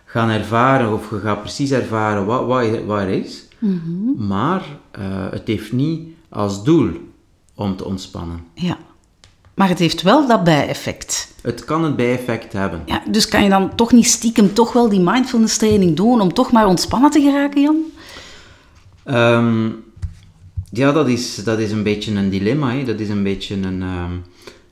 gaan 0.06 0.30
ervaren 0.30 0.94
of 0.94 1.10
je 1.10 1.20
gaat 1.20 1.42
precies 1.42 1.72
ervaren 1.72 2.26
wat, 2.26 2.46
wat, 2.46 2.62
er- 2.64 2.86
wat 2.86 3.00
er 3.00 3.10
is. 3.10 3.48
Mhm. 3.60 4.28
Maar 4.28 4.64
het 5.32 5.48
heeft 5.48 5.72
niet 5.72 6.08
als 6.30 6.64
doel 6.64 6.92
om 7.56 7.76
te 7.76 7.86
ontspannen. 7.86 8.40
Ja. 8.54 8.78
Maar 9.60 9.70
het 9.70 9.80
heeft 9.80 10.02
wel 10.02 10.28
dat 10.28 10.44
bijeffect. 10.44 11.34
Het 11.42 11.66
kan 11.66 11.84
een 11.84 11.96
bijeffect 11.96 12.54
hebben. 12.54 12.82
Ja, 12.86 13.04
dus 13.10 13.28
kan 13.28 13.44
je 13.44 13.50
dan 13.50 13.76
toch 13.76 13.92
niet 13.92 14.06
stiekem 14.06 14.54
toch 14.54 14.74
wel 14.74 14.90
die 14.90 15.00
mindfulness 15.00 15.58
training 15.58 15.96
doen 15.96 16.22
om 16.22 16.34
toch 16.34 16.52
maar 16.52 16.68
ontspannen 16.68 17.12
te 17.12 17.22
geraken, 17.22 17.62
Jan? 17.62 17.78
Ehm, 19.04 19.70
ja, 20.72 20.92
dat 20.92 21.08
is, 21.08 21.36
dat 21.36 21.60
is 21.60 21.72
een 21.72 21.84
beetje 21.84 22.16
een 22.16 22.30
dilemma. 22.30 22.72
Hè. 22.72 22.84
Dat 22.84 23.00
is 23.00 23.10
een 23.10 23.24
beetje 23.24 23.56
een, 23.56 23.82
ehm, 23.82 24.12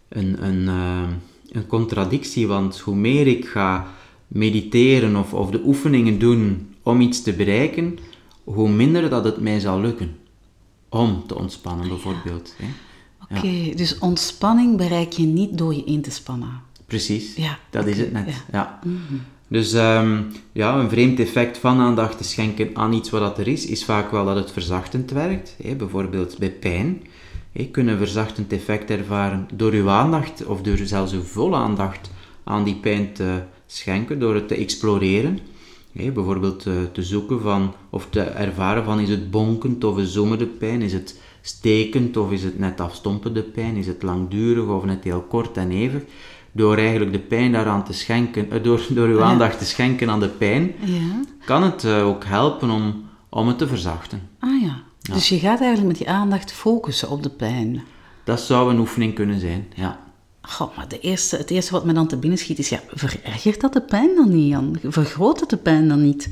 een, 0.10 0.44
een, 0.44 0.68
ehm, 0.68 1.12
een 1.52 1.68
contradictie. 1.68 2.48
Want 2.48 2.80
hoe 2.80 2.96
meer 2.96 3.28
ik 3.28 3.46
ga 3.46 3.88
mediteren 4.28 5.16
of, 5.16 5.34
of 5.34 5.50
de 5.50 5.62
oefeningen 5.66 6.20
doen 6.20 6.74
om 6.84 7.02
iets 7.02 7.22
te 7.22 7.34
bereiken, 7.34 8.00
hoe 8.44 8.70
minder 8.70 9.10
dat 9.10 9.24
het 9.24 9.40
mij 9.40 9.60
zal 9.60 9.82
lukken 9.82 10.18
om 10.90 11.24
te 11.28 11.36
ontspannen, 11.36 11.88
bijvoorbeeld. 11.88 12.54
Hè. 12.58 12.68
Oké, 13.32 13.76
dus 13.76 14.00
ontspanning 14.00 14.78
bereik 14.78 15.12
je 15.12 15.26
niet 15.26 15.58
door 15.58 15.74
je 15.76 15.84
in 15.84 16.02
te 16.02 16.12
spannen. 16.12 16.62
Precies, 16.86 17.36
Ja, 17.36 17.58
dat 17.70 17.86
is 17.86 17.98
het 17.98 18.12
net. 18.12 18.26
ja. 18.26 18.34
Ja. 18.52 18.80
Dus 19.48 19.74
ehm, 19.74 20.22
ja, 20.52 20.76
een 20.80 20.90
vreemd 20.90 21.20
effect 21.20 21.58
van 21.58 21.80
aandacht 21.80 22.18
te 22.18 22.24
schenken 22.24 22.70
aan 22.74 22.94
iets 22.94 23.10
wat 23.10 23.22
dat 23.22 23.38
er 23.38 23.48
is, 23.48 23.66
is 23.66 23.86
vaak 23.86 24.12
wel 24.12 24.26
dat 24.26 24.36
het 24.36 24.52
verzachtend 24.52 25.12
werkt. 25.12 25.56
Bijvoorbeeld 25.78 26.38
bij 26.38 26.52
pijn. 26.52 27.02
Je 27.52 27.68
kunt 27.68 27.88
een 27.88 27.98
verzachtend 27.98 28.52
effect 28.54 28.90
ervaren 28.90 29.48
door 29.54 29.72
uw 29.72 29.90
aandacht, 29.90 30.46
of 30.46 30.62
door 30.62 30.78
zelfs 30.78 31.14
uw 31.14 31.22
volle 31.22 31.56
aandacht 31.56 32.12
aan 32.44 32.64
die 32.64 32.76
pijn 32.76 33.14
te 33.14 33.42
schenken, 33.66 34.20
door 34.20 34.36
het 34.36 34.48
te 34.48 34.56
exploreren. 34.56 35.40
Bijvoorbeeld 35.92 36.66
eh, 36.66 36.74
te 36.92 37.04
zoeken 37.04 37.42
van, 37.42 37.74
of 37.90 38.08
te 38.10 38.22
ervaren 38.22 38.84
van, 38.84 39.00
is 39.00 39.10
het 39.10 39.32
bonkend 39.32 39.84
of 39.84 39.96
een 39.96 40.06
zoemende 40.06 40.46
pijn? 40.46 40.82
Is 40.82 40.94
het 40.94 41.20
stekend 41.48 42.18
of 42.18 42.32
is 42.32 42.44
het 42.44 42.60
net 42.60 42.82
afstompende 42.82 43.44
pijn? 43.44 43.76
Is 43.76 43.88
het 43.88 44.04
langdurig 44.04 44.66
of 44.68 44.84
net 44.84 45.04
heel 45.04 45.22
kort 45.22 45.58
en 45.58 45.72
eeuwig? 45.72 46.02
Door 46.52 46.78
eigenlijk 46.78 47.12
de 47.12 47.20
pijn 47.20 47.52
daaraan 47.52 47.84
te 47.84 47.94
schenken, 47.94 48.52
eh, 48.52 48.64
door, 48.64 48.82
door 48.96 49.08
uw 49.08 49.18
Ja. 49.18 49.24
aandacht 49.24 49.58
te 49.60 49.66
schenken 49.66 50.10
aan 50.10 50.20
de 50.20 50.28
pijn, 50.30 50.72
Ja. 50.84 51.22
kan 51.46 51.64
het 51.64 51.84
eh, 51.84 52.08
ook 52.08 52.26
helpen 52.26 52.70
om, 52.70 53.06
om 53.30 53.48
het 53.48 53.58
te 53.58 53.68
verzachten. 53.68 54.22
Ah 54.40 54.62
ja. 54.62 54.82
Dus 55.14 55.30
je 55.30 55.40
gaat 55.40 55.60
eigenlijk 55.60 55.88
met 55.98 55.98
je 56.08 56.14
aandacht 56.14 56.52
focussen 56.52 57.10
op 57.10 57.24
de 57.24 57.30
pijn. 57.30 57.84
Dat 58.24 58.42
zou 58.42 58.72
een 58.74 58.80
oefening 58.80 59.14
kunnen 59.14 59.40
zijn, 59.40 59.68
ja. 59.76 60.00
Goh, 60.42 60.78
maar 60.78 60.88
de 60.88 61.00
eerste, 61.00 61.36
het 61.38 61.50
eerste 61.52 61.72
wat 61.72 61.86
me 61.86 61.94
dan 61.94 62.08
te 62.08 62.18
binnen 62.18 62.40
schiet 62.40 62.60
is, 62.60 62.70
ja, 62.70 62.80
verergert 62.94 63.62
dat 63.62 63.74
de 63.74 63.82
pijn 63.82 64.16
dan 64.16 64.36
niet, 64.36 64.50
Jan? 64.50 64.78
Vergroot 64.84 65.40
het 65.40 65.50
de 65.50 65.58
pijn 65.58 65.88
dan 65.88 66.04
niet? 66.04 66.30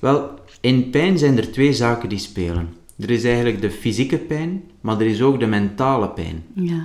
Wel, 0.00 0.30
in 0.60 0.90
pijn 0.90 1.18
zijn 1.18 1.36
er 1.36 1.52
twee 1.52 1.72
zaken 1.72 2.08
die 2.08 2.18
spelen. 2.18 2.74
Er 3.00 3.10
is 3.10 3.24
eigenlijk 3.24 3.60
de 3.60 3.70
fysieke 3.70 4.18
pijn, 4.18 4.62
maar 4.80 5.00
er 5.00 5.06
is 5.06 5.22
ook 5.22 5.40
de 5.40 5.46
mentale 5.46 6.08
pijn. 6.08 6.44
Ja. 6.54 6.82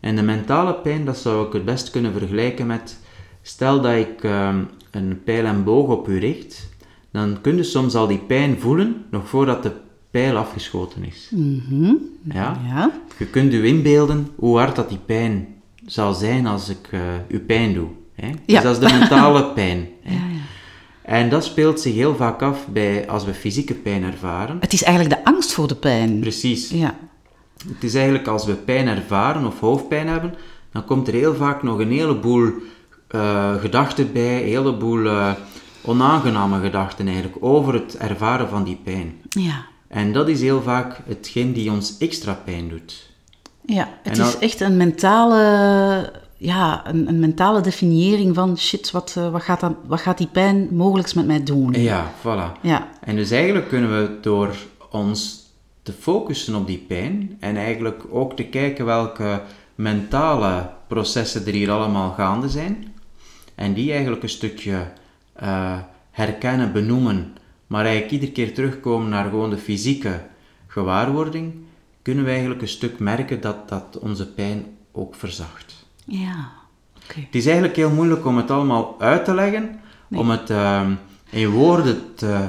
En 0.00 0.16
de 0.16 0.22
mentale 0.22 0.74
pijn, 0.74 1.04
dat 1.04 1.18
zou 1.18 1.46
ik 1.46 1.52
het 1.52 1.64
best 1.64 1.90
kunnen 1.90 2.12
vergelijken 2.12 2.66
met... 2.66 2.98
Stel 3.42 3.80
dat 3.80 3.94
ik 3.94 4.22
ehm, 4.22 4.58
een 4.90 5.20
pijl 5.24 5.44
en 5.44 5.64
boog 5.64 5.88
op 5.88 6.08
u 6.08 6.18
richt, 6.18 6.68
dan 7.10 7.38
kun 7.40 7.56
je 7.56 7.62
soms 7.62 7.94
al 7.94 8.06
die 8.06 8.18
pijn 8.18 8.60
voelen, 8.60 9.04
nog 9.10 9.28
voordat 9.28 9.62
de 9.62 9.72
pijl 10.10 10.36
afgeschoten 10.36 11.04
is. 11.04 11.30
Mhm. 11.30 11.94
Ja? 12.32 12.60
Ja. 12.66 12.90
Je 13.18 13.26
kunt 13.26 13.52
u 13.52 13.66
inbeelden 13.66 14.28
hoe 14.36 14.58
hard 14.58 14.76
dat 14.76 14.88
die 14.88 14.98
pijn 15.06 15.48
zal 15.86 16.14
zijn 16.14 16.46
als 16.46 16.68
ik 16.68 16.88
eh 16.90 17.00
u 17.28 17.38
pijn 17.38 17.74
doe. 17.74 17.88
Hè? 18.14 18.30
Dus 18.46 18.62
dat 18.62 18.82
is 18.82 18.88
de 18.88 18.98
mentale 18.98 19.44
pijn. 19.44 19.88
Hè? 20.02 20.14
Ja. 20.14 20.20
En 21.08 21.28
dat 21.28 21.44
speelt 21.44 21.80
zich 21.80 21.94
heel 21.94 22.16
vaak 22.16 22.42
af 22.42 22.66
bij 22.66 23.08
als 23.08 23.24
we 23.24 23.34
fysieke 23.34 23.74
pijn 23.74 24.02
ervaren. 24.02 24.56
Het 24.60 24.72
is 24.72 24.82
eigenlijk 24.82 25.16
de 25.16 25.30
angst 25.30 25.52
voor 25.52 25.68
de 25.68 25.74
pijn. 25.74 26.20
Precies. 26.20 26.70
Ja. 26.70 26.94
Het 27.68 27.84
is 27.84 27.94
eigenlijk 27.94 28.26
als 28.26 28.46
we 28.46 28.54
pijn 28.54 28.88
ervaren 28.88 29.46
of 29.46 29.60
hoofdpijn 29.60 30.08
hebben, 30.08 30.34
dan 30.72 30.84
komt 30.84 31.08
er 31.08 31.14
heel 31.14 31.34
vaak 31.34 31.62
nog 31.62 31.78
een 31.78 31.90
heleboel 31.90 32.52
eh 33.08 33.54
gedachten 33.54 34.12
bij, 34.12 34.42
een 34.42 34.48
heleboel 34.48 35.06
eh, 35.06 35.32
onaangename 35.82 36.60
gedachten 36.60 37.06
eigenlijk 37.06 37.36
over 37.40 37.74
het 37.74 37.96
ervaren 37.96 38.48
van 38.48 38.64
die 38.64 38.80
pijn. 38.84 39.14
Ja. 39.30 39.64
En 39.88 40.12
dat 40.12 40.28
is 40.28 40.40
heel 40.40 40.62
vaak 40.62 41.00
hetgeen 41.06 41.52
die 41.52 41.70
ons 41.70 41.98
extra 41.98 42.32
pijn 42.44 42.68
doet. 42.68 43.10
Ja, 43.66 43.88
het 44.02 44.18
is 44.18 44.38
echt 44.38 44.60
een 44.60 44.76
mentale, 44.76 46.12
ja, 46.38 46.88
een, 46.88 47.08
een 47.08 47.18
mentale 47.18 47.60
definiëring 47.60 48.34
van 48.34 48.58
shit, 48.58 48.90
wat, 48.90 49.14
eh, 49.16 49.30
wat, 49.30 49.42
gaat 49.42 49.60
dat, 49.60 49.74
wat 49.86 50.00
gaat 50.00 50.18
die 50.18 50.26
pijn 50.26 50.68
mogelijks 50.70 51.14
met 51.14 51.26
mij 51.26 51.42
doen? 51.42 51.72
Ja, 51.72 52.12
voilà. 52.20 52.60
Ja. 52.62 52.88
En 53.00 53.16
dus 53.16 53.30
eigenlijk 53.30 53.68
kunnen 53.68 53.90
we 53.90 54.18
door 54.20 54.56
ons 54.90 55.46
te 55.82 55.92
focussen 55.92 56.54
op 56.54 56.66
die 56.66 56.84
pijn 56.88 57.36
en 57.40 57.56
eigenlijk 57.56 58.04
ook 58.10 58.36
te 58.36 58.44
kijken 58.44 58.84
welke 58.84 59.42
mentale 59.74 60.70
processen 60.88 61.46
er 61.46 61.52
hier 61.52 61.70
allemaal 61.70 62.10
gaande 62.10 62.48
zijn 62.48 62.94
en 63.54 63.72
die 63.74 63.92
eigenlijk 63.92 64.22
een 64.22 64.28
stukje 64.28 64.92
eh, 65.32 65.78
herkennen, 66.10 66.72
benoemen, 66.72 67.32
maar 67.66 67.84
eigenlijk 67.84 68.12
iedere 68.12 68.32
keer 68.32 68.54
terugkomen 68.54 69.08
naar 69.08 69.30
gewoon 69.30 69.50
de 69.50 69.58
fysieke 69.58 70.20
gewaarwording, 70.66 71.54
kunnen 72.02 72.24
we 72.24 72.30
eigenlijk 72.30 72.62
een 72.62 72.68
stuk 72.68 72.98
merken 72.98 73.40
dat, 73.40 73.68
dat 73.68 73.98
onze 74.00 74.32
pijn 74.32 74.64
ook 74.92 75.14
verzacht. 75.14 75.77
Ja, 76.08 76.48
oké. 77.04 77.20
Het 77.20 77.34
is 77.34 77.44
eigenlijk 77.44 77.76
heel 77.76 77.90
moeilijk 77.90 78.26
om 78.26 78.36
het 78.36 78.50
allemaal 78.50 78.96
uit 78.98 79.24
te 79.24 79.34
leggen, 79.34 79.80
om 80.10 80.30
het 80.30 80.50
ehm, 80.50 80.92
in 81.30 81.48
woorden 81.48 82.14
te 82.14 82.48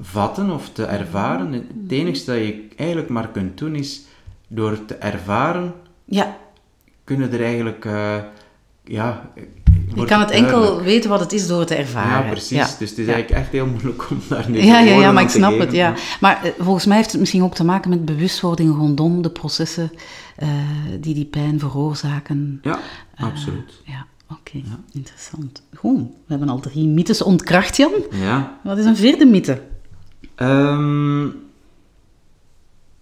vatten 0.00 0.50
of 0.50 0.68
te 0.68 0.84
ervaren. 0.84 1.52
Het 1.52 1.64
enige 1.88 2.24
dat 2.24 2.36
je 2.36 2.68
eigenlijk 2.76 3.08
maar 3.08 3.28
kunt 3.28 3.58
doen 3.58 3.74
is 3.74 4.04
door 4.48 4.84
te 4.84 4.94
ervaren, 4.94 5.74
Ja, 6.04 6.36
kunnen 7.04 7.32
er 7.32 7.42
eigenlijk, 7.44 7.84
eh, 7.84 8.16
ja... 8.84 9.30
je 9.94 10.04
kan 10.04 10.20
het 10.20 10.30
enkel 10.30 10.50
duidelijk. 10.58 10.84
weten 10.84 11.10
wat 11.10 11.20
het 11.20 11.32
is 11.32 11.46
door 11.46 11.58
het 11.58 11.68
te 11.68 11.74
ervaren. 11.74 12.24
Ja, 12.24 12.30
precies. 12.30 12.50
Ja. 12.56 12.70
Dus 12.78 12.90
het 12.90 12.98
is 12.98 13.06
Ja. 13.06 13.12
eigenlijk 13.12 13.42
echt 13.42 13.52
heel 13.52 13.66
moeilijk 13.66 14.10
om 14.10 14.20
daar 14.28 14.50
nu 14.50 14.62
Ja, 14.62 14.80
ja, 14.80 14.94
ja, 15.00 15.12
maar 15.12 15.22
ik 15.22 15.28
snap 15.28 15.50
geven. 15.50 15.66
het, 15.66 15.74
ja. 15.74 15.94
Maar 16.20 16.44
eh, 16.44 16.50
volgens 16.58 16.86
mij 16.86 16.96
heeft 16.96 17.10
het 17.10 17.20
misschien 17.20 17.42
ook 17.42 17.54
te 17.54 17.64
maken 17.64 17.90
met 17.90 18.04
bewustwording 18.04 18.74
rondom 18.76 19.22
de 19.22 19.30
processen 19.30 19.92
eh, 20.36 20.48
die 21.00 21.14
die 21.14 21.24
pijn 21.24 21.58
veroorzaken. 21.58 22.58
Ja, 22.62 22.78
Eh, 23.14 23.24
absoluut. 23.26 23.80
Ja, 23.84 24.06
oké, 24.30 24.62
interessant. 24.92 25.62
Goed, 25.76 25.98
we 26.00 26.10
hebben 26.26 26.48
al 26.48 26.60
drie 26.60 26.86
mythes 26.86 27.22
ontkracht, 27.22 27.76
Jan. 27.76 27.92
Ja. 28.10 28.58
Wat 28.64 28.78
is 28.78 28.84
een 28.84 28.96
vierde 28.96 29.24
mythe? 29.24 29.62
Ehm, 30.34 31.26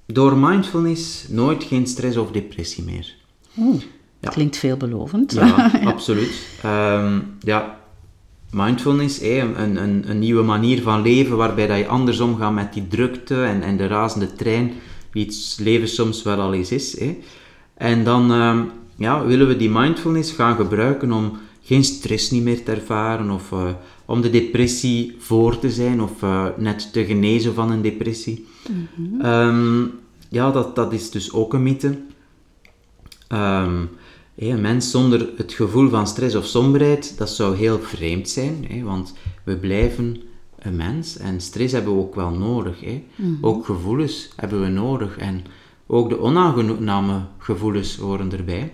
door 0.06 0.36
mindfulness 0.36 1.28
nooit 1.28 1.64
geen 1.64 1.86
stress 1.86 2.16
of 2.16 2.30
depressie 2.30 2.84
meer. 2.84 3.14
Oeh, 3.58 3.82
Ja. 4.20 4.30
klinkt 4.30 4.56
veelbelovend. 4.56 5.32
Ja, 5.32 5.70
absoluut. 5.84 6.46
Ehm, 6.62 7.18
ja, 7.40 7.80
mindfulness, 8.50 9.20
een, 9.20 9.82
een, 9.82 10.10
een 10.10 10.18
nieuwe 10.18 10.42
manier 10.42 10.82
van 10.82 11.02
leven 11.02 11.36
waarbij 11.36 11.66
dat 11.66 11.78
je 11.78 11.86
anders 11.86 12.20
omgaat 12.20 12.52
met 12.52 12.72
die 12.72 12.88
drukte 12.88 13.42
en, 13.42 13.62
en 13.62 13.76
de 13.76 13.86
razende 13.86 14.32
trein 14.32 14.72
die 15.12 15.24
het 15.24 15.56
leven 15.60 15.88
soms 15.88 16.22
wel 16.22 16.40
al 16.40 16.54
eens 16.54 16.72
is. 16.72 17.00
En 17.74 18.04
dan 18.04 18.32
ehm, 18.32 18.62
ja, 18.96 19.24
willen 19.24 19.48
we 19.48 19.56
die 19.56 19.70
mindfulness 19.70 20.32
gaan 20.32 20.56
gebruiken 20.56 21.12
om 21.12 21.38
geen 21.62 21.84
stress 21.84 22.30
niet 22.30 22.42
meer 22.42 22.64
te 22.64 22.72
ervaren 22.72 23.30
of 23.30 23.52
eh, 23.52 23.68
om 24.04 24.20
de 24.20 24.30
depressie 24.30 25.16
voor 25.18 25.58
te 25.58 25.70
zijn 25.70 26.02
of 26.02 26.22
eh, 26.22 26.46
net 26.56 26.92
te 26.92 27.04
genezen 27.04 27.54
van 27.54 27.70
een 27.70 27.82
depressie. 27.82 28.46
Ehm, 29.20 29.82
ja, 30.28 30.50
dat, 30.50 30.74
dat 30.74 30.92
is 30.92 31.10
dus 31.10 31.32
ook 31.32 31.54
een 31.54 31.62
mythe. 31.62 31.98
Ehm, 33.28 33.76
hé, 33.76 33.84
een 34.48 34.60
mens 34.60 34.90
zonder 34.90 35.28
het 35.36 35.52
gevoel 35.52 35.88
van 35.88 36.06
stress 36.06 36.34
of 36.34 36.44
somberheid, 36.46 37.18
dat 37.18 37.30
zou 37.30 37.56
heel 37.56 37.78
vreemd 37.80 38.28
zijn, 38.28 38.84
want 38.84 39.14
we 39.44 39.56
blijven 39.56 40.20
een 40.58 40.76
mens 40.76 41.16
en 41.16 41.40
stress 41.40 41.72
hebben 41.72 41.94
we 41.94 42.00
ook 42.00 42.14
wel 42.14 42.30
nodig. 42.30 42.80
Hé. 42.80 43.02
Ook 43.40 43.64
gevoelens 43.64 44.28
hebben 44.36 44.60
we 44.60 44.68
nodig 44.68 45.16
en 45.18 45.42
ook 45.86 46.08
de 46.08 46.20
onaangename 46.20 47.20
gevoelens 47.38 47.96
horen 47.96 48.32
erbij. 48.32 48.72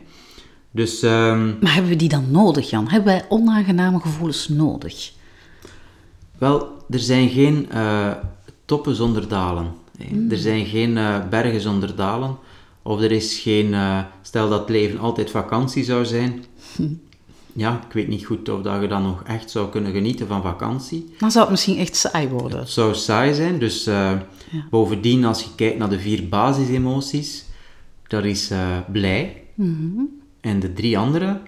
Dus 0.71 1.03
ehm, 1.03 1.59
Maar 1.61 1.73
hebben 1.73 1.91
we 1.91 1.97
die 1.97 2.09
dan 2.09 2.31
nodig, 2.31 2.71
Jan? 2.71 2.89
Hebben 2.89 3.13
wij 3.13 3.25
onaangename 3.29 4.01
gevoelens 4.01 4.49
nodig? 4.49 5.13
Wel, 6.39 6.69
er 6.91 6.99
zijn 6.99 7.29
geen 7.29 7.71
eh, 7.71 8.11
toppen 8.65 8.95
zonder 8.95 9.29
dalen. 9.29 9.67
hè. 9.99 10.27
Er 10.31 10.37
zijn 10.39 10.67
geen 10.67 10.97
eh, 10.97 11.29
bergen 11.31 11.61
zonder 11.61 11.97
dalen. 11.97 12.37
Of 12.83 13.01
er 13.01 13.13
is 13.13 13.39
geen... 13.39 13.75
eh, 13.75 13.99
stel 14.27 14.49
dat 14.49 14.61
het 14.61 14.69
leven 14.69 14.99
altijd 14.99 15.31
vakantie 15.31 15.85
zou 15.85 16.05
zijn. 16.05 16.45
Ja, 17.59 17.81
ik 17.89 17.93
weet 17.93 18.09
niet 18.09 18.25
goed 18.27 18.49
of 18.49 18.63
dat 18.63 18.81
je 18.81 18.89
dan 18.89 19.03
nog 19.03 19.23
echt 19.27 19.51
zou 19.51 19.69
kunnen 19.69 19.93
genieten 19.93 20.27
van 20.27 20.43
vakantie. 20.43 21.15
Dan 21.19 21.31
zou 21.31 21.43
het 21.45 21.51
misschien 21.53 21.79
echt 21.79 21.97
saai 21.97 22.29
worden. 22.29 22.59
Het 22.59 22.71
zou 22.71 22.95
saai 22.95 23.35
zijn. 23.35 23.59
Dus 23.59 23.87
eh, 23.87 24.13
bovendien, 24.71 25.25
als 25.25 25.43
je 25.43 25.49
kijkt 25.57 25.79
naar 25.79 25.89
de 25.89 25.99
vier 25.99 26.29
basisemoties, 26.29 27.45
dat 28.07 28.25
is 28.25 28.51
eh, 28.51 28.59
blij. 28.93 29.43
En 30.41 30.61
de 30.61 30.73
drie 30.73 30.99
andere, 30.99 31.41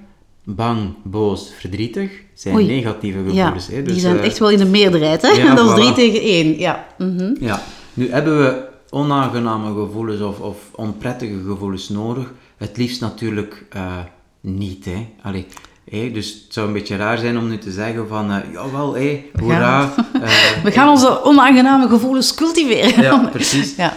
bang, 0.45 0.95
boos, 1.03 1.53
verdrietig, 1.59 2.11
zijn 2.35 2.55
Oei. 2.55 2.67
negatieve 2.67 3.19
Ja, 3.19 3.25
gevoelens. 3.25 3.67
hè. 3.67 3.75
die 3.83 3.93
Dus, 3.93 4.03
zijn 4.03 4.19
eh, 4.19 4.25
echt 4.25 4.39
wel 4.39 4.51
in 4.51 4.59
de 4.59 4.65
meerderheid, 4.67 5.23
hè? 5.23 5.29
ja, 5.29 5.55
dat 5.55 5.69
is 5.69 5.75
drie 5.75 5.93
voilà. 5.93 5.95
tegen 5.95 6.21
één, 6.21 6.59
ja. 6.59 6.87
Mhm. 6.99 7.35
Ja, 7.41 7.63
nu 7.95 8.11
hebben 8.11 8.39
we 8.39 8.69
onaangename 8.91 9.75
gevoelens 9.85 10.21
of, 10.21 10.41
of 10.41 10.57
onprettige 10.75 11.43
gevoelens 11.47 11.89
nodig. 11.89 12.33
Het 12.59 12.77
liefst 12.77 13.01
natuurlijk 13.01 13.67
eh, 13.71 13.97
niet, 14.41 14.85
hè. 14.85 15.09
Allee, 15.23 15.47
hè, 15.91 16.11
dus 16.11 16.33
het 16.45 16.53
zou 16.53 16.67
een 16.67 16.73
beetje 16.73 16.97
raar 16.97 17.19
zijn 17.19 17.39
om 17.39 17.49
nu 17.49 17.59
te 17.59 17.73
zeggen 17.73 18.09
van, 18.09 18.31
eh 18.33 18.53
jawel, 18.53 18.95
hé, 18.95 19.25
hoera. 19.41 19.95
eh, 20.23 20.63
We 20.65 20.71
gaan 20.73 20.89
onze 20.89 21.25
onaangename 21.25 21.89
gevoelens 21.89 22.35
cultiveren. 22.35 23.03
Ja, 23.03 23.19
precies. 23.33 23.77
Ja. 23.77 23.97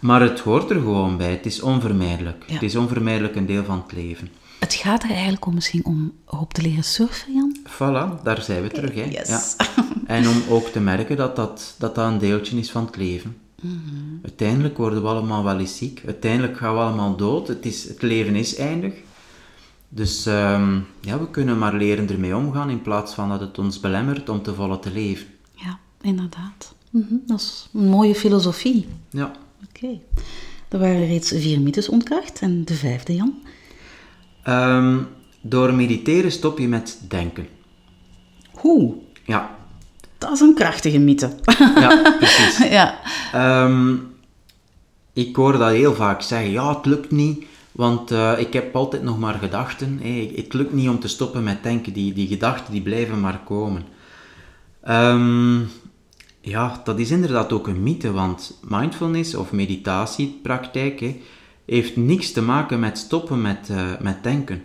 Maar 0.00 0.20
het 0.20 0.40
hoort 0.40 0.70
er 0.70 0.76
gewoon 0.76 1.16
bij, 1.16 1.30
het 1.30 1.46
is 1.46 1.60
onvermijdelijk. 1.60 2.44
Ja. 2.46 2.52
Het 2.52 2.62
is 2.62 2.76
onvermijdelijk 2.76 3.36
een 3.36 3.46
deel 3.46 3.64
van 3.64 3.82
het 3.86 3.92
leven. 3.96 4.28
Het 4.58 4.74
gaat 4.74 5.02
er 5.02 5.10
eigenlijk 5.10 5.46
om 5.46 5.54
misschien 5.54 5.84
om 5.84 6.12
op 6.26 6.54
te 6.54 6.62
leren 6.62 6.84
surfen, 6.84 7.32
Jan. 7.34 7.56
Voilà, 7.68 8.22
daar 8.22 8.42
zijn 8.42 8.62
we 8.62 8.68
terug, 8.68 8.94
hè. 8.94 9.04
Yes. 9.04 9.28
Ja. 9.28 9.40
En 10.06 10.28
om 10.28 10.42
ook 10.48 10.68
te 10.68 10.80
merken 10.80 11.16
dat 11.16 11.36
dat, 11.36 11.74
dat, 11.78 11.94
dat 11.94 12.06
een 12.06 12.18
deeltje 12.18 12.58
is 12.58 12.70
van 12.70 12.84
het 12.86 12.96
leven. 12.96 13.36
Uiteindelijk 14.22 14.76
worden 14.76 15.02
we 15.02 15.08
allemaal 15.08 15.44
wel 15.44 15.58
eens 15.58 15.76
ziek. 15.76 16.02
Uiteindelijk 16.06 16.56
gaan 16.56 16.74
we 16.74 16.80
allemaal 16.80 17.16
dood. 17.16 17.48
Het, 17.48 17.66
is, 17.66 17.88
het 17.88 18.02
leven 18.02 18.34
is 18.34 18.56
eindig. 18.56 18.94
Dus 19.88 20.26
ehm, 20.26 20.80
ja, 21.00 21.18
we 21.18 21.30
kunnen 21.30 21.58
maar 21.58 21.74
leren 21.74 22.08
ermee 22.10 22.36
omgaan 22.36 22.70
in 22.70 22.82
plaats 22.82 23.14
van 23.14 23.28
dat 23.28 23.40
het 23.40 23.58
ons 23.58 23.80
belemmert 23.80 24.28
om 24.28 24.42
te 24.42 24.54
volle 24.54 24.78
te 24.78 24.90
leven. 24.90 25.26
Ja, 25.54 25.78
inderdaad. 26.00 26.74
Mhm, 26.90 27.14
Dat 27.26 27.40
is 27.40 27.68
een 27.72 27.88
mooie 27.88 28.14
filosofie. 28.14 28.86
Ja. 29.10 29.32
Oké. 29.68 29.98
Er 30.68 30.78
waren 30.78 31.06
reeds 31.06 31.28
vier 31.28 31.60
mythes 31.60 31.88
ontkracht. 31.88 32.40
En 32.40 32.64
de 32.64 32.74
vijfde, 32.74 33.14
Jan? 33.14 33.34
Ehm, 34.42 34.98
door 35.40 35.74
mediteren 35.74 36.32
stop 36.32 36.58
je 36.58 36.68
met 36.68 37.00
denken. 37.08 37.48
Hoe? 38.52 38.94
Ja, 39.24 39.57
Dat 40.18 40.32
is 40.32 40.40
een 40.40 40.54
krachtige 40.54 40.98
mythe. 40.98 41.30
ja 41.74 42.02
precies. 42.18 42.58
ja. 42.68 42.98
Ehm, 43.32 43.94
ik 45.12 45.36
hoor 45.36 45.58
dat 45.58 45.70
heel 45.70 45.94
vaak 45.94 46.22
zeggen, 46.22 46.50
ja, 46.50 46.76
het 46.76 46.86
lukt 46.86 47.10
niet, 47.10 47.44
want 47.72 48.10
eh, 48.10 48.32
ik 48.38 48.52
heb 48.52 48.76
altijd 48.76 49.02
nog 49.02 49.18
maar 49.18 49.34
gedachten. 49.34 49.98
Hey, 50.02 50.32
het 50.36 50.52
lukt 50.52 50.72
niet 50.72 50.88
om 50.88 51.00
te 51.00 51.08
stoppen 51.08 51.42
met 51.42 51.62
denken, 51.62 51.92
die, 51.92 52.12
die 52.12 52.28
gedachten 52.28 52.72
die 52.72 52.82
blijven 52.82 53.20
maar 53.20 53.40
komen. 53.44 53.82
Ehm, 54.82 55.58
ja, 56.40 56.80
dat 56.84 56.98
is 56.98 57.10
inderdaad 57.10 57.52
ook 57.52 57.66
een 57.66 57.82
mythe, 57.82 58.12
want 58.12 58.58
mindfulness 58.68 59.34
of 59.34 59.52
meditatiepraktijk 59.52 61.14
heeft 61.66 61.96
niks 61.96 62.32
te 62.32 62.42
maken 62.42 62.80
met 62.80 62.98
stoppen 62.98 63.40
met, 63.40 63.68
eh, 63.70 63.86
met 64.00 64.22
denken. 64.22 64.62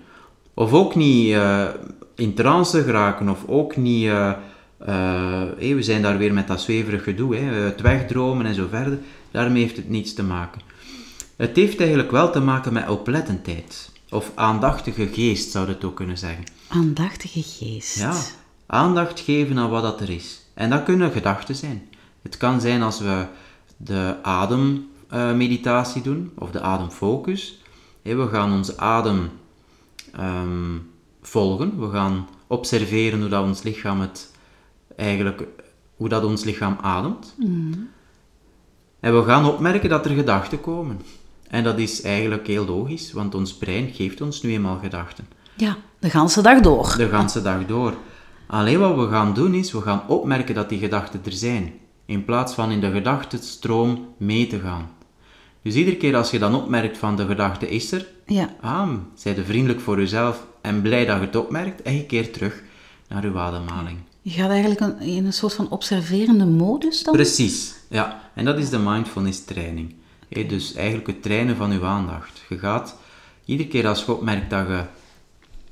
Of 0.54 0.74
ook 0.74 0.96
niet 0.96 1.34
eh, 1.34 1.68
in 2.16 2.34
trance 2.34 2.84
geraken, 2.84 3.30
of 3.30 3.44
ook 3.48 3.76
niet... 3.76 4.12
eh, 4.86 5.70
eh, 5.70 5.76
we 5.76 5.84
zijn 5.84 6.02
daar 6.02 6.18
weer 6.18 6.34
met 6.34 6.48
dat 6.48 6.62
zweverig 6.62 7.04
gedoe, 7.04 7.36
hè, 7.36 7.42
het 7.42 7.82
wegdromen 7.82 8.46
en 8.46 8.56
zo 8.56 8.68
verder. 8.70 9.00
Daarmee 9.32 9.62
heeft 9.62 9.76
het 9.76 9.90
niets 9.90 10.14
te 10.14 10.24
maken. 10.24 10.62
Het 11.36 11.56
heeft 11.56 11.80
eigenlijk 11.80 12.12
wel 12.12 12.32
te 12.32 12.40
maken 12.40 12.74
met 12.74 12.90
oplettendheid. 12.90 13.92
Of 14.10 14.32
aandachtige 14.36 15.08
geest, 15.08 15.52
zou 15.52 15.68
je 15.68 15.74
het 15.74 15.84
ook 15.84 15.96
kunnen 15.96 16.18
zeggen. 16.18 16.44
Aandachtige 16.68 17.44
geest. 17.44 18.00
Ja, 18.00 18.16
aandacht 18.66 19.20
geven 19.20 19.58
aan 19.58 19.70
wat 19.70 19.84
dat 19.84 20.02
er 20.02 20.10
is. 20.10 20.42
En 20.54 20.70
dat 20.70 20.84
kunnen 20.84 21.12
gedachten 21.12 21.56
zijn. 21.56 21.88
Het 22.22 22.38
kan 22.38 22.62
zijn 22.62 22.82
als 22.82 23.00
we 23.00 23.26
de 23.78 24.16
ademmeditatie 24.22 26.02
doen, 26.02 26.32
of 26.38 26.52
de 26.52 26.62
ademfocus. 26.62 27.62
We 28.02 28.28
gaan 28.32 28.54
onze 28.54 28.78
adem 28.78 29.30
ehm, 30.12 30.78
volgen. 31.22 31.80
We 31.80 31.90
gaan 31.90 32.28
observeren 32.48 33.20
hoe 33.20 33.30
dat 33.30 33.44
ons 33.44 33.64
lichaam 33.64 34.02
het 34.02 34.32
eigenlijk, 34.96 35.44
hoe 35.96 36.10
dat 36.10 36.24
ons 36.24 36.44
lichaam 36.44 36.78
ademt. 36.82 37.36
En 39.00 39.16
we 39.20 39.24
gaan 39.24 39.46
opmerken 39.46 39.90
dat 39.90 40.06
er 40.06 40.16
gedachten 40.16 40.62
komen. 40.62 41.00
En 41.48 41.64
dat 41.64 41.78
is 41.78 42.02
eigenlijk 42.02 42.48
heel 42.48 42.66
logisch, 42.66 43.12
want 43.14 43.36
ons 43.36 43.54
brein 43.58 43.90
geeft 43.94 44.22
ons 44.22 44.42
nu 44.42 44.52
eenmaal 44.52 44.80
gedachten. 44.82 45.28
Ja, 45.56 45.78
de 46.00 46.10
ganse 46.10 46.42
dag 46.42 46.60
door. 46.60 46.94
De 46.98 47.10
ganse 47.10 47.42
dag 47.42 47.66
door. 47.66 47.94
Alleen 48.48 48.80
wat 48.80 48.96
we 48.96 49.08
gaan 49.08 49.34
doen 49.34 49.54
is, 49.54 49.72
we 49.72 49.82
gaan 49.82 50.08
opmerken 50.08 50.56
dat 50.56 50.70
die 50.70 50.80
gedachten 50.80 51.22
er 51.26 51.32
zijn. 51.32 51.74
In 52.06 52.26
plaats 52.26 52.54
van 52.54 52.72
in 52.72 52.80
de 52.80 52.92
gedachtenstroom 52.92 54.08
mee 54.18 54.48
te 54.48 54.60
gaan. 54.60 54.90
Dus 55.62 55.76
iedere 55.76 55.98
keer 55.98 56.16
als 56.16 56.32
je 56.32 56.40
dan 56.40 56.56
opmerkt 56.56 56.98
van 56.98 57.16
de 57.16 57.26
gedachte 57.26 57.70
is 57.70 57.92
er, 57.92 58.08
Ja. 58.26 58.56
ah, 58.62 58.90
zij 59.16 59.34
de 59.34 59.44
vriendelijk 59.46 59.80
voor 59.82 59.98
jezelf 60.00 60.46
en 60.62 60.82
blij 60.82 61.06
dat 61.06 61.20
je 61.20 61.26
het 61.26 61.36
opmerkt 61.36 61.82
en 61.82 61.96
je 61.96 62.06
keert 62.06 62.34
terug 62.34 62.62
naar 63.10 63.26
je 63.26 63.38
ademhaling. 63.38 63.98
Je 64.26 64.32
gaat 64.32 64.50
eigenlijk 64.50 64.80
een, 64.80 65.00
in 65.00 65.26
een 65.26 65.34
soort 65.34 65.54
van 65.54 65.70
observerende 65.70 66.46
modus 66.46 67.04
dan? 67.04 67.14
Precies, 67.14 67.76
ja. 67.90 68.22
En 68.34 68.46
dat 68.46 68.58
is 68.58 68.70
de 68.70 68.80
mindfulness 68.80 69.44
training. 69.44 69.96
Dus 70.48 70.74
eigenlijk 70.74 71.08
het 71.08 71.22
trainen 71.22 71.56
van 71.56 71.72
je 71.72 71.84
aandacht. 71.84 72.42
Je 72.50 72.58
gaat, 72.58 72.96
iedere 73.46 73.70
keer 73.70 73.88
als 73.88 74.06
je 74.06 74.12
opmerkt 74.12 74.50
dat 74.50 74.68
je 74.68 74.84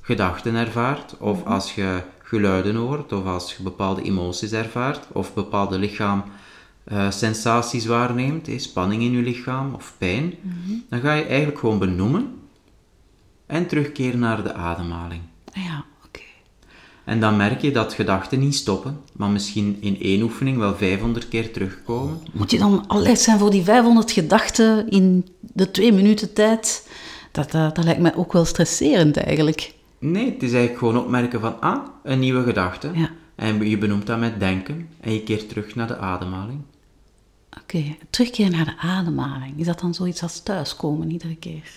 gedachten 0.01 0.55
ervaart, 0.55 1.17
of 1.17 1.45
als 1.45 1.75
je 1.75 2.01
geluiden 2.19 2.75
hoort, 2.75 3.13
of 3.13 3.25
als 3.25 3.55
je 3.55 3.63
bepaalde 3.63 4.01
emoties 4.01 4.51
ervaart, 4.51 5.07
of 5.11 5.33
bepaalde 5.33 5.79
lichaamsensaties 5.79 7.85
waarneemt, 7.85 8.47
eh, 8.47 8.59
spanning 8.59 9.01
in 9.01 9.11
je 9.11 9.21
lichaam 9.21 9.73
of 9.73 9.93
pijn, 9.97 10.33
dan 10.89 10.99
ga 10.99 11.13
je 11.13 11.25
eigenlijk 11.25 11.59
gewoon 11.59 11.79
benoemen 11.79 12.39
en 13.45 13.67
terugkeren 13.67 14.19
naar 14.19 14.43
de 14.43 14.53
ademhaling. 14.53 15.21
Ja. 15.53 15.85
En 17.03 17.19
dan 17.19 17.37
merk 17.37 17.61
je 17.61 17.71
dat 17.71 17.93
gedachten 17.93 18.39
niet 18.39 18.55
stoppen, 18.55 18.99
maar 19.13 19.29
misschien 19.29 19.77
in 19.79 20.01
één 20.01 20.21
oefening 20.21 20.57
wel 20.57 20.75
500 20.75 21.27
keer 21.27 21.51
terugkomen. 21.51 22.21
Moet 22.31 22.51
je 22.51 22.57
dan 22.57 22.83
alert 22.87 23.19
zijn 23.19 23.39
voor 23.39 23.51
die 23.51 23.63
500 23.63 24.11
gedachten 24.11 24.89
in 24.89 25.27
de 25.39 25.71
twee 25.71 25.93
minuten 25.93 26.33
tijd? 26.33 26.87
Dat, 27.31 27.51
dat, 27.51 27.75
dat 27.75 27.83
lijkt 27.83 28.01
mij 28.01 28.15
ook 28.15 28.33
wel 28.33 28.45
stresserend 28.45 29.17
eigenlijk. 29.17 29.73
Nee, 29.99 30.25
het 30.25 30.43
is 30.43 30.51
eigenlijk 30.51 30.77
gewoon 30.77 31.03
opmerken 31.03 31.39
van, 31.39 31.61
ah, 31.61 31.85
een 32.03 32.19
nieuwe 32.19 32.43
gedachte. 32.43 32.91
Ja. 32.93 33.09
En 33.35 33.69
je 33.69 33.77
benoemt 33.77 34.07
dat 34.07 34.19
met 34.19 34.39
denken 34.39 34.89
en 34.99 35.13
je 35.13 35.23
keert 35.23 35.49
terug 35.49 35.75
naar 35.75 35.87
de 35.87 35.97
ademhaling. 35.97 36.61
Oké, 37.61 37.83
terugkeren 38.09 38.51
naar 38.51 38.65
de 38.65 38.77
ademhaling. 38.77 39.59
Is 39.59 39.65
dat 39.65 39.79
dan 39.79 39.93
zoiets 39.93 40.21
als 40.21 40.43
thuiskomen 40.43 41.11
iedere 41.11 41.35
keer? 41.35 41.71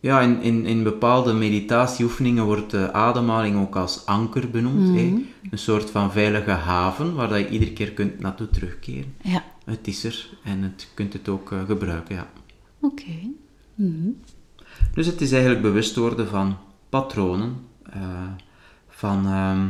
Ja, 0.00 0.20
in, 0.20 0.42
in, 0.42 0.64
in 0.66 0.82
bepaalde 0.82 1.32
meditatieoefeningen 1.32 2.44
wordt 2.44 2.70
de 2.70 2.92
ademhaling 2.92 3.56
ook 3.60 3.76
als 3.76 4.06
anker 4.06 4.50
benoemd. 4.50 4.96
hè. 4.96 5.24
Een 5.50 5.58
soort 5.58 5.90
van 5.90 6.12
veilige 6.12 6.50
haven 6.50 7.14
waar 7.14 7.28
dat 7.28 7.38
je 7.38 7.48
iedere 7.48 7.72
keer 7.72 7.90
kunt 7.92 8.20
naartoe 8.20 8.48
terugkeren. 8.50 9.14
Ja, 9.22 9.44
Het 9.64 9.86
is 9.86 10.04
er 10.04 10.28
en 10.44 10.62
het 10.62 10.88
kunt 10.94 11.12
het 11.12 11.28
ook 11.28 11.52
eh, 11.52 11.58
gebruiken, 11.66 12.14
ja. 12.14 12.28
oké. 12.80 13.12
Dus 14.94 15.06
het 15.06 15.20
is 15.20 15.32
eigenlijk 15.32 15.62
bewust 15.62 15.96
worden 15.96 16.28
van 16.28 16.56
patronen, 16.88 17.56
eh, 17.92 18.00
van... 18.88 19.26
ehm, 19.26 19.66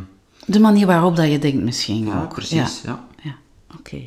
De 0.47 0.61
manier 0.61 0.87
waarop 0.87 1.17
dat 1.17 1.31
je 1.31 1.39
denkt 1.39 1.63
misschien 1.63 2.07
ja, 2.07 2.23
ook. 2.23 2.29
precies, 2.35 2.83
ja. 2.85 2.91
Ja, 2.91 3.05
ja. 3.23 3.35
oké. 3.79 4.03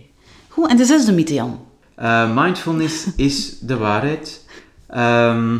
Goed, 0.48 0.70
en 0.70 0.78
de 0.78 0.86
zesde 0.86 1.12
mythe, 1.12 1.34
Jan? 1.34 1.60
Eh, 1.96 2.36
mindfulness 2.36 3.08
is 3.16 3.60
de 3.60 3.78
waarheid. 3.78 4.46
Ehm, 4.88 5.58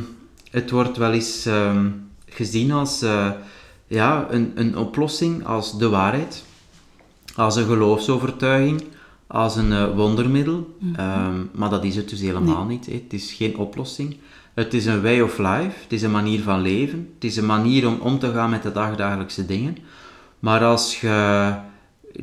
het 0.50 0.70
wordt 0.70 0.98
wel 0.98 1.12
eens 1.12 1.46
ehm, 1.46 1.88
gezien 2.26 2.72
als 2.72 3.02
eh, 3.02 3.32
ja, 3.88 4.28
een, 4.30 4.52
een 4.56 4.78
oplossing, 4.78 5.46
als 5.46 5.78
de 5.78 5.90
waarheid, 5.90 6.44
als 7.36 7.56
een 7.56 7.66
geloofsovertuiging, 7.66 8.84
als 9.28 9.56
een 9.56 9.72
eh, 9.72 9.96
wondermiddel. 9.96 10.78
Ehm, 10.96 11.42
maar 11.52 11.70
dat 11.70 11.84
is 11.84 11.96
het 11.96 12.10
dus 12.10 12.20
helemaal 12.20 12.66
niet. 12.66 12.86
Het 12.86 13.14
is 13.14 13.34
geen 13.34 13.58
oplossing. 13.58 14.18
Het 14.54 14.74
is 14.74 14.86
een 14.86 15.02
way 15.02 15.20
of 15.22 15.38
life, 15.38 15.72
het 15.84 15.94
is 15.94 16.02
een 16.02 16.12
manier 16.12 16.42
van 16.42 16.62
leven, 16.62 17.10
het 17.14 17.24
is 17.24 17.38
een 17.38 17.46
manier 17.46 17.88
om 17.88 17.98
om 18.00 18.20
te 18.20 18.32
gaan 18.32 18.50
met 18.50 18.64
de 18.64 18.72
dagdagelijkse 18.72 19.46
dingen. 19.46 19.78
Maar 20.40 20.64
als 20.64 21.02
je 21.02 21.54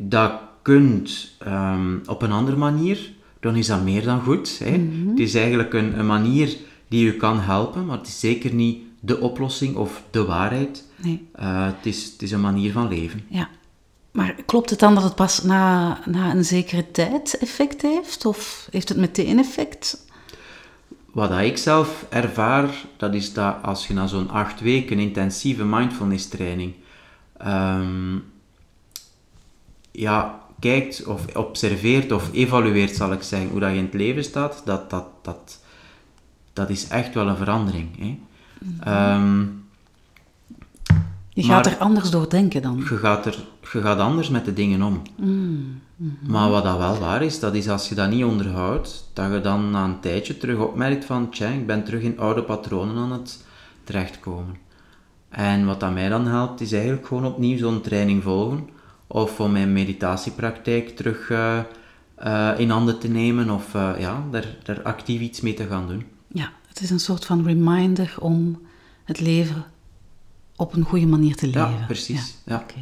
dat 0.01 0.33
kunt 0.63 1.37
ehm, 1.39 1.97
op 2.07 2.23
een 2.23 2.33
andere 2.33 2.57
manier, 2.57 3.11
dan 3.41 3.57
is 3.57 3.67
dat 3.67 3.83
meer 3.83 4.03
dan 4.05 4.21
goed. 4.21 4.59
Hè? 4.65 4.71
Het 5.09 5.19
is 5.19 5.35
eigenlijk 5.35 5.73
een, 5.75 5.99
een 5.99 6.07
manier 6.07 6.57
die 6.89 7.05
je 7.05 7.17
kan 7.17 7.41
helpen, 7.41 7.87
maar 7.87 7.99
het 7.99 8.07
is 8.07 8.21
zeker 8.21 8.55
niet 8.55 8.79
de 9.01 9.21
oplossing 9.21 9.77
of 9.77 10.03
de 10.11 10.25
waarheid. 10.25 10.85
Nee. 10.97 11.29
Eh, 11.33 11.65
het, 11.67 11.87
is, 11.87 12.05
het 12.05 12.23
is 12.23 12.31
een 12.31 12.41
manier 12.41 12.73
van 12.73 12.89
leven. 12.89 13.25
Ja. 13.29 13.49
Maar 14.11 14.35
klopt 14.47 14.71
het 14.71 14.79
dan 14.79 14.95
dat 14.95 15.03
het 15.03 15.15
pas 15.15 15.43
na, 15.43 15.99
na 16.05 16.31
een 16.31 16.45
zekere 16.45 16.91
tijd 16.91 17.39
effect 17.39 17.83
heeft? 17.83 18.27
Of 18.27 18.69
heeft 18.71 18.89
het 18.89 18.99
meteen 18.99 19.39
effect? 19.39 20.05
Wat 21.13 21.39
ik 21.39 21.57
zelf 21.57 22.07
ervaar, 22.09 22.85
dat 22.97 23.15
is 23.15 23.33
dat 23.33 23.57
als 23.63 23.87
je 23.87 23.95
na 23.95 24.07
zo'n 24.07 24.31
acht 24.31 24.61
weken 24.61 24.99
intensieve 24.99 25.65
mindfulness 25.65 26.29
training 26.29 26.75
ehm, 27.39 28.19
ja, 29.91 30.41
kijkt 30.61 31.05
of 31.05 31.37
observeert 31.37 32.13
of 32.13 32.33
evalueert, 32.33 32.97
zal 32.97 33.13
ik 33.13 33.23
zeggen, 33.23 33.51
hoe 33.51 33.61
dat 33.61 33.71
je 33.71 33.77
in 33.77 33.85
het 33.85 33.95
leven 33.95 34.25
staat, 34.25 34.63
dat, 34.65 34.91
dat, 34.91 35.07
dat, 35.23 35.61
dat 36.57 36.71
is 36.71 36.89
echt 36.89 37.15
wel 37.15 37.29
een 37.29 37.37
verandering. 37.37 37.89
Hè? 37.99 38.19
Ehm, 38.81 39.41
Je 41.29 41.43
gaat 41.43 41.65
Maar- 41.65 41.73
er 41.75 41.79
anders 41.79 42.11
door 42.11 42.29
denken 42.31 42.63
dan. 42.63 42.77
je, 42.89 42.97
gaat 42.97 43.27
er, 43.27 43.37
je 43.73 43.81
gaat 43.81 43.99
anders 43.99 44.29
met 44.29 44.45
de 44.45 44.53
dingen 44.53 44.83
om. 44.83 45.03
Maar 46.27 46.51
wat 46.51 46.65
dat 46.65 46.77
wel 46.79 46.99
waar 46.99 47.23
is, 47.23 47.41
dat 47.41 47.55
is 47.55 47.69
als 47.69 47.89
je 47.89 47.95
dat 47.95 48.11
niet 48.11 48.25
onderhoudt, 48.25 49.11
dat 49.13 49.33
je 49.33 49.41
dan 49.41 49.71
na 49.71 49.85
een 49.85 50.01
tijdje 50.01 50.37
terug 50.37 50.59
opmerkt 50.59 51.05
van, 51.05 51.31
tja, 51.31 51.49
ik 51.49 51.67
ben 51.67 51.85
terug 51.85 52.03
in 52.03 52.19
oude 52.19 52.43
patronen 52.43 52.97
aan 52.97 53.13
het 53.13 53.45
terechtkomen. 53.85 54.57
En 55.29 55.67
wat 55.67 55.81
dat 55.81 55.93
mij 55.93 56.09
dan 56.09 56.27
helpt, 56.27 56.61
is 56.61 56.73
eigenlijk 56.73 57.07
gewoon 57.07 57.27
opnieuw 57.27 57.59
zo'n 57.59 57.81
training 57.81 58.23
volgen. 58.23 58.69
Of 59.07 59.31
voor 59.31 59.51
mijn 59.51 59.73
meditatiepraktijk 59.73 60.97
terug 60.97 61.31
eh, 61.31 61.59
eh, 62.15 62.59
in 62.59 62.71
handen 62.71 62.99
te 62.99 63.09
nemen 63.09 63.51
of 63.51 63.75
eh, 63.75 63.91
ja, 63.99 64.23
daar, 64.31 64.47
daar 64.63 64.83
actief 64.83 65.21
iets 65.21 65.41
mee 65.41 65.55
te 65.55 65.67
gaan 65.67 65.89
doen. 65.89 66.05
Het 66.77 66.85
is 66.85 66.91
een 66.91 67.01
soort 67.01 67.25
van 67.25 67.45
reminder 67.45 68.15
om 68.21 68.59
het 69.05 69.21
leven 69.21 69.65
op 70.57 70.75
een 70.75 70.83
goede 70.83 71.07
manier 71.07 71.37
te 71.37 71.47
leven. 71.47 71.71
Ja, 71.71 71.85
precies. 71.87 72.35
Ja. 72.45 72.57
Oké. 72.57 72.75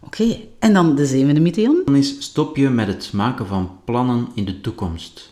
Oké, 0.00 0.36
en 0.58 0.72
dan 0.72 0.94
de 0.94 1.06
zevende 1.06 1.40
mythe? 1.40 1.82
Dan 1.84 1.96
is 1.96 2.16
stop 2.18 2.56
je 2.56 2.68
met 2.68 2.86
het 2.86 3.12
maken 3.12 3.46
van 3.46 3.70
plannen 3.84 4.28
in 4.34 4.44
de 4.44 4.60
toekomst. 4.60 5.30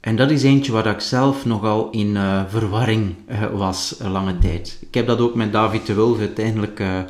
En 0.00 0.16
dat 0.16 0.30
is 0.30 0.42
eentje 0.42 0.72
waar 0.72 0.86
ik 0.86 1.00
zelf 1.00 1.44
nogal 1.44 1.90
in 1.90 2.16
eh, 2.16 2.42
verwarring 2.48 3.14
eh, 3.26 3.50
was 3.52 3.94
een 3.98 4.10
lange 4.10 4.38
tijd. 4.38 4.78
Ik 4.80 4.94
heb 4.94 5.06
dat 5.06 5.18
ook 5.18 5.34
met 5.34 5.52
David 5.52 5.86
de 5.86 5.94
Wulf 5.94 6.18
uiteindelijk 6.18 6.80
eh, 6.80 7.00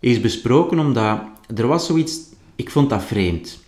eens 0.00 0.20
besproken, 0.20 0.78
omdat 0.78 1.20
er 1.54 1.66
was 1.66 1.86
zoiets, 1.86 2.18
ik 2.56 2.70
vond 2.70 2.90
dat 2.90 3.04
vreemd. 3.04 3.58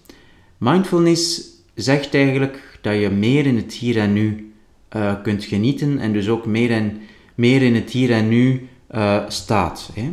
Mindfulness 0.58 1.40
zegt 1.74 2.14
eigenlijk 2.14 2.78
dat 2.82 2.94
je 2.94 3.10
meer 3.10 3.46
in 3.46 3.56
het 3.56 3.72
hier 3.72 3.98
en 3.98 4.12
nu 4.12 4.48
eh, 4.94 5.12
kunt 5.22 5.44
genieten 5.44 5.98
en 5.98 6.12
dus 6.12 6.28
ook 6.28 6.46
meer, 6.46 6.70
en, 6.70 7.00
meer 7.34 7.62
in 7.62 7.74
het 7.74 7.90
hier 7.90 8.12
en 8.12 8.28
nu 8.28 8.68
eh, 8.86 9.22
staat. 9.28 9.90
Hè? 9.94 10.12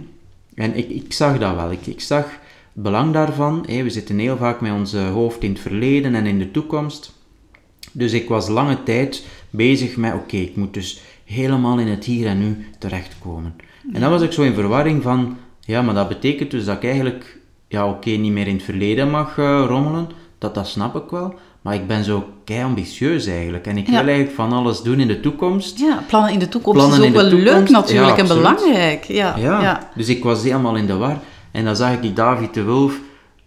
En 0.55 0.75
ik, 0.75 0.89
ik 0.89 1.13
zag 1.13 1.39
dat 1.39 1.55
wel. 1.55 1.71
Ik, 1.71 2.01
zag 2.01 2.23
het 2.25 2.83
belang 2.83 3.13
daarvan. 3.13 3.65
Hè? 3.67 3.83
We 3.83 3.89
zitten 3.89 4.17
heel 4.17 4.37
vaak 4.37 4.61
met 4.61 4.71
ons 4.71 4.93
hoofd 4.93 5.43
in 5.43 5.51
het 5.51 5.59
verleden 5.59 6.15
en 6.15 6.25
in 6.25 6.39
de 6.39 6.51
toekomst. 6.51 7.13
Dus 7.91 8.13
ik 8.13 8.29
was 8.29 8.47
lange 8.47 8.83
tijd 8.83 9.25
bezig 9.49 9.97
met, 9.97 10.13
oké, 10.13 10.37
ik 10.37 10.55
moet 10.55 10.73
dus 10.73 11.01
helemaal 11.25 11.79
in 11.79 11.87
het 11.87 12.05
hier 12.05 12.27
en 12.27 12.39
nu 12.39 12.65
terechtkomen. 12.79 13.55
En 13.93 14.01
dan 14.01 14.09
was 14.09 14.21
ik 14.21 14.31
zo 14.31 14.41
in 14.41 14.53
verwarring 14.53 15.03
van, 15.03 15.37
ja, 15.59 15.81
maar 15.81 15.93
dat 15.93 16.07
betekent 16.07 16.51
dus 16.51 16.65
dat 16.65 16.75
ik 16.75 16.83
eigenlijk, 16.83 17.37
ja, 17.67 17.89
oké, 17.89 18.09
niet 18.09 18.31
meer 18.31 18.47
in 18.47 18.55
het 18.55 18.63
verleden 18.63 19.09
mag 19.09 19.37
eh, 19.37 19.63
rommelen. 19.67 20.09
Dat, 20.37 20.55
dat 20.55 20.67
snap 20.67 20.95
ik 20.95 21.09
wel. 21.09 21.35
Maar 21.61 21.73
ik 21.73 21.87
ben 21.87 22.03
zo 22.03 22.29
kei 22.43 22.63
ambitieus 22.63 23.25
eigenlijk. 23.25 23.67
En 23.67 23.77
ik 23.77 23.85
Ja. 23.85 23.91
wil 23.91 24.07
eigenlijk 24.07 24.35
van 24.35 24.51
alles 24.51 24.81
doen 24.81 24.99
in 24.99 25.07
de 25.07 25.19
toekomst. 25.19 25.79
Ja, 25.79 26.03
plannen 26.07 26.33
in 26.33 26.39
de 26.39 26.49
toekomst 26.49 26.79
Plannen 26.79 27.01
is 27.01 27.07
ook 27.07 27.15
wel 27.15 27.39
leuk 27.39 27.69
natuurlijk 27.69 28.17
ja, 28.17 28.23
en 28.23 28.27
belangrijk. 28.27 29.03
Ja, 29.03 29.35
Ja, 29.37 29.89
dus 29.95 30.07
ik 30.07 30.23
was 30.23 30.43
helemaal 30.43 30.75
in 30.75 30.85
de 30.85 30.95
war. 30.97 31.19
En 31.51 31.65
dan 31.65 31.75
zag 31.75 31.93
ik 31.93 32.01
die 32.01 32.13
David 32.13 32.53
de 32.53 32.63
Wulf 32.63 32.99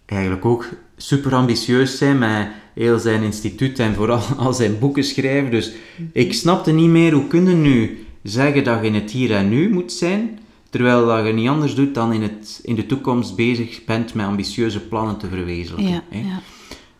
eigenlijk 0.05 0.45
ook 0.45 0.65
super 0.97 1.33
ambitieus 1.33 1.97
zijn 1.97 2.17
met 2.17 2.47
heel 2.73 2.99
zijn 2.99 3.23
instituut 3.23 3.79
en 3.79 3.93
vooral 3.95 4.21
al 4.37 4.53
zijn 4.53 4.79
boeken 4.79 5.03
schrijven. 5.03 5.51
Dus 5.51 5.71
ik 6.13 6.33
snapte 6.33 6.71
niet 6.71 6.89
meer 6.89 7.13
hoe 7.13 7.27
kunnen 7.27 7.61
nu 7.61 8.05
zeggen 8.23 8.63
dat 8.63 8.79
je 8.81 8.87
in 8.87 8.95
het 8.95 9.11
hier 9.11 9.35
en 9.35 9.49
nu 9.49 9.69
moet 9.69 9.91
zijn, 9.91 10.39
terwijl 10.69 11.05
dat 11.05 11.25
je 11.25 11.33
niet 11.33 11.49
anders 11.49 11.75
doet 11.75 11.95
dan 11.95 12.13
in, 12.13 12.21
het, 12.21 12.59
in 12.63 12.75
de 12.75 12.85
toekomst 12.85 13.35
bezig 13.35 13.85
bent 13.85 14.13
met 14.13 14.25
ambitieuze 14.25 14.79
plannen 14.79 15.17
te 15.17 15.27
verwezenlijken. 15.27 15.93
Ja, 15.93 16.01
hè. 16.09 16.17
ja. 16.19 16.39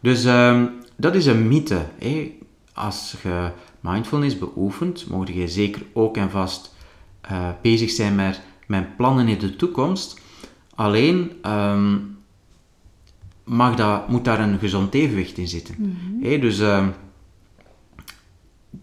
Dus 0.01 0.25
ehm, 0.25 0.65
dat 0.95 1.15
is 1.15 1.25
een 1.25 1.47
mythe. 1.47 1.85
Hè. 1.99 2.37
Als 2.73 3.15
je 3.23 3.49
mindfulness 3.79 4.37
beoefent, 4.37 5.07
mocht 5.09 5.27
je 5.27 5.47
zeker 5.47 5.85
ook 5.93 6.17
en 6.17 6.29
vast 6.29 6.75
eh, 7.21 7.49
bezig 7.61 7.89
zijn 7.89 8.15
met, 8.15 8.41
met 8.67 8.95
plannen 8.97 9.27
in 9.27 9.39
de 9.39 9.55
toekomst. 9.55 10.19
Alleen 10.75 11.31
ehm, 11.41 11.97
mag 13.43 13.75
dat, 13.75 14.09
moet 14.09 14.25
daar 14.25 14.39
een 14.39 14.59
gezond 14.59 14.93
evenwicht 14.93 15.37
in 15.37 15.47
zitten. 15.47 15.75
Hè, 16.21 16.39
dus 16.39 16.59
ehm, 16.59 16.89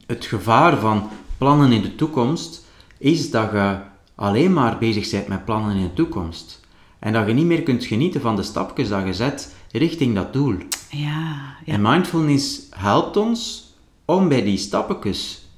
het 0.06 0.24
gevaar 0.24 0.76
van 0.76 1.08
plannen 1.38 1.72
in 1.72 1.82
de 1.82 1.94
toekomst 1.94 2.66
is 2.98 3.30
dat 3.30 3.50
je 3.52 3.76
alleen 4.14 4.52
maar 4.52 4.78
bezig 4.78 5.10
bent 5.10 5.28
met 5.28 5.44
plannen 5.44 5.76
in 5.76 5.82
de 5.82 5.92
toekomst. 5.92 6.60
En 6.98 7.12
dat 7.12 7.26
je 7.26 7.32
niet 7.32 7.46
meer 7.46 7.62
kunt 7.62 7.84
genieten 7.84 8.20
van 8.20 8.36
de 8.36 8.42
stapjes 8.42 8.88
dat 8.88 9.06
je 9.06 9.14
zet 9.14 9.54
richting 9.70 10.14
dat 10.14 10.32
doel. 10.32 10.56
Ja, 10.96 11.56
ja. 11.64 11.72
En 11.72 11.82
mindfulness 11.82 12.66
helpt 12.70 13.16
ons 13.16 13.70
om 14.04 14.28
bij 14.28 14.42
die 14.42 14.56
stapjes 14.56 15.48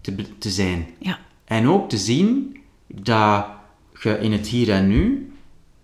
te, 0.00 0.38
te 0.38 0.50
zijn. 0.50 0.86
ja. 0.98 1.18
En 1.44 1.68
ook 1.68 1.88
te 1.88 1.98
zien 1.98 2.56
dat 2.86 3.46
je 4.00 4.18
in 4.18 4.32
het 4.32 4.46
hier 4.46 4.70
en 4.70 4.88
nu 4.88 5.32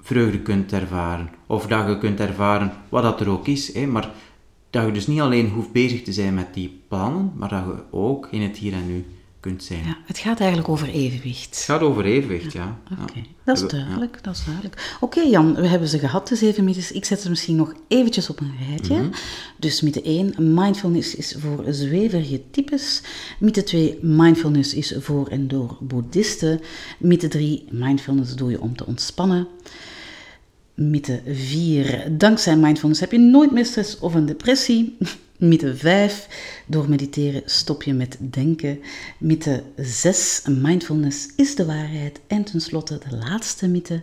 vreugde 0.01 0.41
kunt 0.41 0.73
ervaren. 0.73 1.31
Of 1.47 1.67
dat 1.67 1.89
je 1.89 1.99
kunt 1.99 2.21
ervaren 2.21 2.73
wat 2.89 3.03
dat 3.03 3.21
er 3.21 3.29
ook 3.29 3.47
is. 3.47 3.75
Hè, 3.75 3.87
maar 3.87 4.11
dat 4.71 4.87
je 4.87 4.93
dus 4.93 5.07
niet 5.07 5.21
alleen 5.21 5.49
hoeft 5.51 5.73
bezig 5.73 6.03
te 6.03 6.13
zijn 6.13 6.35
met 6.35 6.55
die 6.55 6.81
plannen, 6.89 7.33
maar 7.37 7.49
dat 7.49 7.65
je 7.65 7.83
ook 7.91 8.29
in 8.31 8.43
het 8.43 8.57
hier 8.57 8.73
en 8.73 8.87
nu 8.87 9.05
kunt 9.41 9.65
zijn. 9.65 9.85
Ja, 9.85 9.97
het 10.05 10.19
gaat 10.19 10.39
eigenlijk 10.41 10.69
over 10.69 10.89
evenwicht. 10.89 11.55
Het 11.55 11.65
gaat 11.65 11.81
over 11.81 12.05
evenwicht, 12.05 12.53
ja. 12.53 12.79
Oké, 13.03 13.23
dat 13.45 13.57
is 13.57 13.63
Ja. 13.63 13.69
duidelijk, 13.69 14.19
dat 14.23 14.35
is 14.35 14.45
duidelijk. 14.45 14.97
Oké 15.01 15.21
Jan, 15.21 15.55
we 15.55 15.67
hebben 15.67 15.89
ze 15.89 15.99
gehad, 15.99 16.29
de 16.29 16.37
zeven 16.37 16.65
mythes. 16.65 16.93
Ik 16.93 17.05
zet 17.05 17.21
ze 17.21 17.29
misschien 17.29 17.57
nog 17.57 17.75
eventjes 17.89 18.31
op 18.31 18.41
een 18.41 18.53
rijtje. 18.69 18.95
Mhm. 18.97 19.09
Dus 19.59 19.81
mythe 19.81 20.01
1, 20.03 20.55
mindfulness 20.55 21.15
is 21.15 21.37
voor 21.39 21.65
zweverige 21.71 22.43
types. 22.51 23.03
Mythe 23.39 23.63
2, 23.63 23.99
mindfulness 24.03 24.75
is 24.75 24.95
voor 24.99 25.27
en 25.29 25.49
door 25.49 25.77
boeddhisten. 25.81 26.61
Mythe 26.99 27.29
3, 27.29 27.65
mindfulness 27.71 28.35
doe 28.35 28.51
je 28.51 28.61
om 28.61 28.77
te 28.77 28.87
ontspannen. 28.87 29.47
Mythe 30.75 31.23
4, 31.27 32.09
dankzij 32.19 32.57
mindfulness 32.57 33.01
heb 33.01 33.13
je 33.13 33.19
nooit 33.19 33.53
meer 33.53 33.65
stress 33.67 33.99
of 33.99 34.15
een 34.15 34.27
depressie. 34.27 34.97
Mythe 35.39 35.77
5, 35.77 36.63
door 36.67 36.89
mediteren 36.89 37.43
stop 37.45 37.83
je 37.83 37.95
met 37.95 38.17
denken. 38.21 38.81
Mythe 39.19 39.63
6, 39.77 40.43
mindfulness 40.49 41.29
is 41.37 41.55
de 41.55 41.67
waarheid. 41.67 42.21
En 42.27 42.45
tenslotte 42.45 43.01
de 43.09 43.17
laatste 43.17 43.69
mythe, 43.69 44.03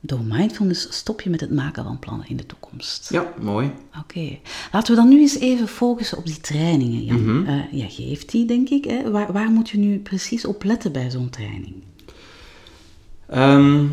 door 0.00 0.20
mindfulness 0.24 0.86
stop 0.90 1.20
je 1.20 1.30
met 1.30 1.40
het 1.40 1.50
maken 1.50 1.84
van 1.84 1.98
plannen 1.98 2.28
in 2.28 2.36
de 2.36 2.46
toekomst. 2.46 3.10
Ja, 3.12 3.32
mooi. 3.40 3.72
Oké, 3.98 4.38
laten 4.72 4.94
we 4.94 5.00
dan 5.00 5.08
nu 5.08 5.20
eens 5.20 5.38
even 5.38 5.68
focussen 5.68 6.18
op 6.18 6.26
die 6.26 6.40
trainingen, 6.40 7.04
Jan. 7.04 7.46
Jij 7.70 7.90
geeft 7.90 8.30
die, 8.30 8.46
denk 8.46 8.68
ik. 8.68 8.84
Hè? 8.84 9.10
Waar, 9.10 9.32
waar 9.32 9.50
moet 9.50 9.70
je 9.70 9.78
nu 9.78 9.98
precies 9.98 10.44
op 10.44 10.64
letten 10.64 10.92
bij 10.92 11.10
zo'n 11.10 11.30
training? 11.30 11.74
Ehm, 13.26 13.86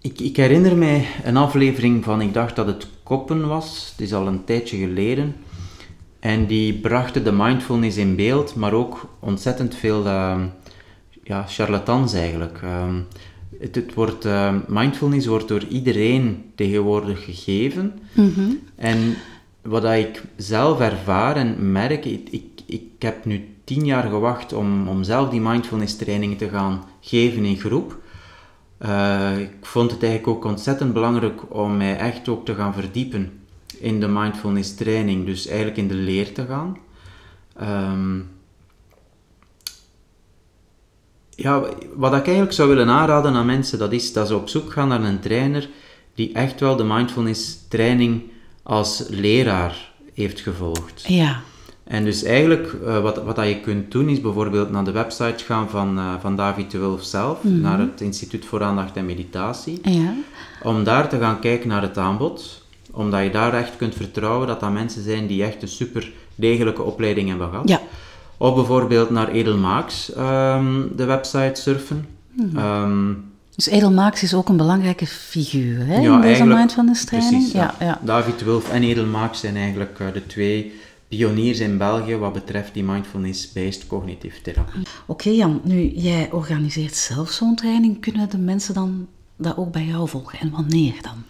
ik, 0.00 0.20
ik 0.20 0.36
herinner 0.36 0.76
mij 0.76 1.06
een 1.24 1.36
aflevering 1.36 2.04
van, 2.04 2.20
ik 2.20 2.34
dacht 2.34 2.56
dat 2.56 2.66
het 2.66 2.86
Koppen 3.02 3.48
was, 3.48 3.88
het 3.90 4.00
is 4.00 4.14
al 4.14 4.26
een 4.26 4.44
tijdje 4.44 4.76
geleden. 4.76 5.34
En 6.24 6.46
die 6.46 6.72
brachten 6.72 7.24
de 7.24 7.32
mindfulness 7.32 7.96
in 7.96 8.16
beeld, 8.16 8.54
maar 8.54 8.72
ook 8.72 9.08
ontzettend 9.18 9.74
veel 9.74 10.06
ehm, 10.06 10.40
ja, 11.22 11.44
charlatans 11.46 12.12
eigenlijk. 12.12 12.58
Ehm, 12.62 12.94
het, 13.58 13.74
het 13.74 13.94
wordt, 13.94 14.24
ehm, 14.24 14.58
mindfulness 14.68 15.26
wordt 15.26 15.48
door 15.48 15.64
iedereen 15.64 16.44
tegenwoordig 16.54 17.24
gegeven. 17.24 17.92
En 18.76 19.14
wat 19.62 19.84
ik 19.84 20.22
zelf 20.36 20.80
ervaar 20.80 21.36
en 21.36 21.72
merk, 21.72 22.04
ik, 22.04 22.28
ik, 22.30 22.60
ik 22.66 22.82
heb 22.98 23.24
nu 23.24 23.48
tien 23.64 23.84
jaar 23.84 24.08
gewacht 24.08 24.52
om, 24.52 24.88
om 24.88 25.02
zelf 25.02 25.30
die 25.30 25.40
mindfulness 25.40 25.96
trainingen 25.96 26.36
te 26.36 26.48
gaan 26.48 26.84
geven 27.00 27.44
in 27.44 27.56
groep. 27.56 27.98
Eh, 28.78 29.38
ik 29.38 29.66
vond 29.66 29.90
het 29.90 30.02
eigenlijk 30.02 30.36
ook 30.36 30.50
ontzettend 30.50 30.92
belangrijk 30.92 31.54
om 31.54 31.76
mij 31.76 31.96
echt 31.96 32.28
ook 32.28 32.44
te 32.44 32.54
gaan 32.54 32.74
verdiepen 32.74 33.43
in 33.84 34.00
de 34.00 34.08
mindfulness 34.08 34.74
training, 34.74 35.26
dus 35.26 35.46
eigenlijk 35.46 35.76
in 35.76 35.88
de 35.88 35.94
leer 35.94 36.32
te 36.32 36.46
gaan. 36.46 36.76
Ehm, 37.56 38.20
ja, 41.30 41.60
wat 41.94 42.14
ik 42.14 42.24
eigenlijk 42.24 42.52
zou 42.52 42.68
willen 42.68 42.88
aanraden 42.88 43.34
aan 43.34 43.46
mensen, 43.46 43.78
dat 43.78 43.92
is 43.92 44.12
dat 44.12 44.26
ze 44.26 44.36
op 44.36 44.48
zoek 44.48 44.72
gaan 44.72 44.88
naar 44.88 45.02
een 45.02 45.20
trainer 45.20 45.68
die 46.14 46.32
echt 46.32 46.60
wel 46.60 46.76
de 46.76 46.84
mindfulness 46.84 47.68
training 47.68 48.22
als 48.62 49.04
leraar 49.08 49.92
heeft 50.14 50.40
gevolgd. 50.40 51.04
Ja, 51.06 51.40
En 51.84 52.04
dus 52.04 52.22
eigenlijk, 52.22 52.72
eh, 52.84 53.02
wat, 53.02 53.22
wat 53.22 53.36
dat 53.36 53.48
je 53.48 53.60
kunt 53.60 53.90
doen, 53.90 54.08
is 54.08 54.20
bijvoorbeeld 54.20 54.70
naar 54.70 54.84
de 54.84 54.92
website 54.92 55.44
gaan 55.44 55.70
van, 55.70 55.98
eh, 55.98 56.14
van 56.20 56.36
David 56.36 56.70
de 56.70 56.78
Wulf 56.78 57.04
zelf, 57.04 57.44
naar 57.44 57.78
het 57.78 58.00
Instituut 58.00 58.44
voor 58.44 58.62
Aandacht 58.62 58.96
en 58.96 59.06
Meditatie, 59.06 59.80
ja, 59.82 60.14
om 60.62 60.84
daar 60.84 61.08
te 61.08 61.18
gaan 61.18 61.40
kijken 61.40 61.68
naar 61.68 61.82
het 61.82 61.98
aanbod, 61.98 62.63
omdat 62.94 63.22
je 63.22 63.30
daar 63.30 63.54
echt 63.54 63.76
kunt 63.76 63.94
vertrouwen 63.94 64.46
dat 64.46 64.60
dat 64.60 64.72
mensen 64.72 65.02
zijn 65.02 65.26
die 65.26 65.44
echt 65.44 65.62
een 65.62 65.68
super 65.68 66.12
degelijke 66.34 66.82
opleiding 66.82 67.28
hebben 67.28 67.48
gehad. 67.50 67.68
ja. 67.68 67.80
Of 68.36 68.54
bijvoorbeeld 68.54 69.10
naar 69.10 69.28
Edelmaaks, 69.28 70.12
ehm, 70.12 70.82
de 70.96 71.04
website 71.04 71.60
surfen. 71.60 72.06
Ehm, 72.56 73.12
Dus 73.54 73.66
Edelmaaks 73.66 74.22
is 74.22 74.34
ook 74.34 74.48
een 74.48 74.56
belangrijke 74.56 75.06
figuur 75.06 75.86
hè, 75.86 75.94
Ja, 75.94 76.00
in 76.14 76.20
deze 76.20 76.26
eigenlijk- 76.26 76.58
mindfulness 76.58 77.04
training. 77.04 77.32
Precies, 77.34 77.52
ja, 77.52 77.74
ja. 77.80 78.00
David 78.02 78.38
de 78.38 78.44
Wulf 78.44 78.70
en 78.70 78.82
Edelmaaks 78.82 79.40
zijn 79.40 79.56
eigenlijk 79.56 79.98
eh, 80.00 80.06
de 80.12 80.26
twee 80.26 80.72
pioniers 81.08 81.58
in 81.60 81.78
België 81.78 82.16
wat 82.16 82.32
betreft 82.32 82.74
die 82.74 82.84
mindfulness-based 82.84 83.86
cognitieve 83.86 84.40
therapie. 84.42 84.82
Oké 85.06 85.30
Jan, 85.30 85.60
nu 85.64 85.88
jij 85.94 86.28
organiseert 86.32 86.94
zelf 86.96 87.30
zo'n 87.30 87.54
training. 87.56 88.00
Kunnen 88.00 88.30
de 88.30 88.38
mensen 88.38 88.74
dan 88.74 89.06
dat 89.36 89.56
ook 89.56 89.72
bij 89.72 89.84
jou 89.84 90.08
volgen? 90.08 90.38
En 90.38 90.50
wanneer 90.50 90.94
dan? 91.02 91.22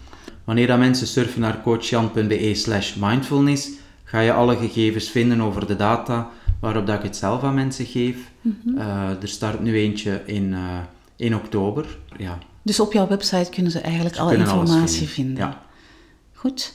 Wanneer 0.44 0.66
dat 0.66 0.78
mensen 0.78 1.06
surfen 1.06 1.40
naar 1.40 1.62
coachjan.be 1.62 2.54
slash 2.54 2.94
mindfulness, 2.94 3.68
ga 4.04 4.20
je 4.20 4.32
alle 4.32 4.56
gegevens 4.56 5.10
vinden 5.10 5.40
over 5.40 5.66
de 5.66 5.76
data 5.76 6.30
waarop 6.60 6.86
dat 6.86 6.96
ik 6.96 7.02
het 7.02 7.16
zelf 7.16 7.42
aan 7.42 7.54
mensen 7.54 7.86
geef. 7.86 8.16
Eh, 8.76 9.22
er 9.22 9.28
start 9.28 9.60
nu 9.60 9.76
eentje 9.78 10.22
in, 10.26 10.52
eh, 10.54 10.78
in 11.16 11.34
oktober. 11.34 11.98
Ja, 12.16 12.38
Dus 12.62 12.80
op 12.80 12.92
jouw 12.92 13.06
website 13.08 13.50
kunnen 13.50 13.72
ze 13.72 13.78
eigenlijk 13.78 14.16
alle 14.16 14.36
informatie 14.36 15.08
vinden. 15.08 15.08
vinden. 15.08 15.44
Ja. 15.44 15.62
Goed. 16.32 16.74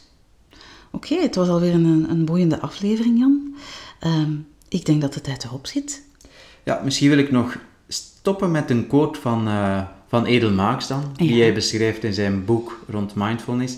Oké, 0.91 1.15
het 1.15 1.35
was 1.35 1.47
alweer 1.47 1.73
een, 1.73 2.05
een 2.09 2.25
boeiende 2.25 2.59
aflevering, 2.59 3.19
Jan. 3.19 3.55
Ehm, 3.99 4.31
ik 4.67 4.85
denk 4.85 5.01
dat 5.01 5.13
de 5.13 5.21
tijd 5.21 5.43
erop 5.43 5.67
zit. 5.67 6.03
Ja, 6.63 6.81
misschien 6.83 7.09
wil 7.09 7.17
ik 7.17 7.31
nog 7.31 7.57
stoppen 7.87 8.51
met 8.51 8.69
een 8.69 8.87
quote 8.87 9.19
van, 9.19 9.47
eh 9.47 9.81
van 10.09 10.25
Edelmaaks 10.25 10.87
dan, 10.87 11.03
die 11.15 11.41
hij 11.41 11.53
beschrijft 11.53 12.03
in 12.03 12.13
zijn 12.13 12.45
boek 12.45 12.83
rond 12.89 13.15
mindfulness. 13.15 13.77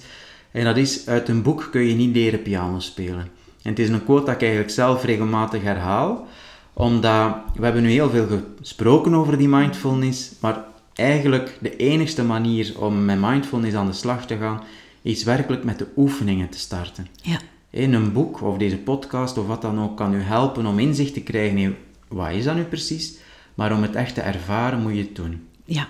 En 0.51 0.63
dat 0.63 0.77
is, 0.77 1.07
uit 1.07 1.27
een 1.29 1.41
boek 1.41 1.67
kun 1.71 1.81
je 1.81 1.93
niet 1.95 2.15
leren 2.15 2.41
piano 2.41 2.79
spelen. 2.79 3.27
En 3.61 3.69
het 3.69 3.79
is 3.79 3.89
een 3.89 4.03
quote 4.03 4.25
dat 4.25 4.35
ik 4.35 4.41
eigenlijk 4.41 4.71
zelf 4.71 5.03
regelmatig 5.03 5.61
herhaal, 5.61 6.27
omdat 6.73 7.35
we 7.55 7.63
hebben 7.63 7.81
nu 7.81 7.89
heel 7.89 8.09
veel 8.09 8.27
gesproken 8.59 9.13
over 9.13 9.37
die 9.37 9.47
mindfulness, 9.47 10.31
maar 10.39 10.63
eigenlijk 10.93 11.57
de 11.61 11.75
enigste 11.75 12.23
manier 12.23 12.73
om 12.79 13.05
met 13.05 13.19
mindfulness 13.21 13.75
aan 13.75 13.85
de 13.85 13.93
slag 13.93 14.25
te 14.25 14.37
gaan, 14.37 14.63
is 15.01 15.23
werkelijk 15.23 15.63
met 15.63 15.79
de 15.79 15.87
oefeningen 15.97 16.49
te 16.49 16.59
starten. 16.59 17.07
Ja, 17.21 17.39
In 17.69 17.93
een 17.93 18.13
boek 18.13 18.41
of 18.41 18.57
deze 18.57 18.77
podcast 18.77 19.37
of 19.37 19.47
wat 19.47 19.61
dan 19.61 19.81
ook 19.81 19.97
kan 19.97 20.13
u 20.13 20.21
helpen 20.21 20.65
om 20.65 20.79
inzicht 20.79 21.13
te 21.13 21.21
krijgen 21.21 21.57
in 21.57 21.75
wat 22.07 22.31
is 22.31 22.43
dat 22.43 22.55
nu 22.55 22.63
precies, 22.63 23.17
maar 23.53 23.73
om 23.73 23.81
het 23.81 23.95
echt 23.95 24.13
te 24.15 24.21
ervaren 24.21 24.81
moet 24.81 24.95
je 24.95 25.01
het 25.01 25.15
doen. 25.15 25.47
ja. 25.65 25.87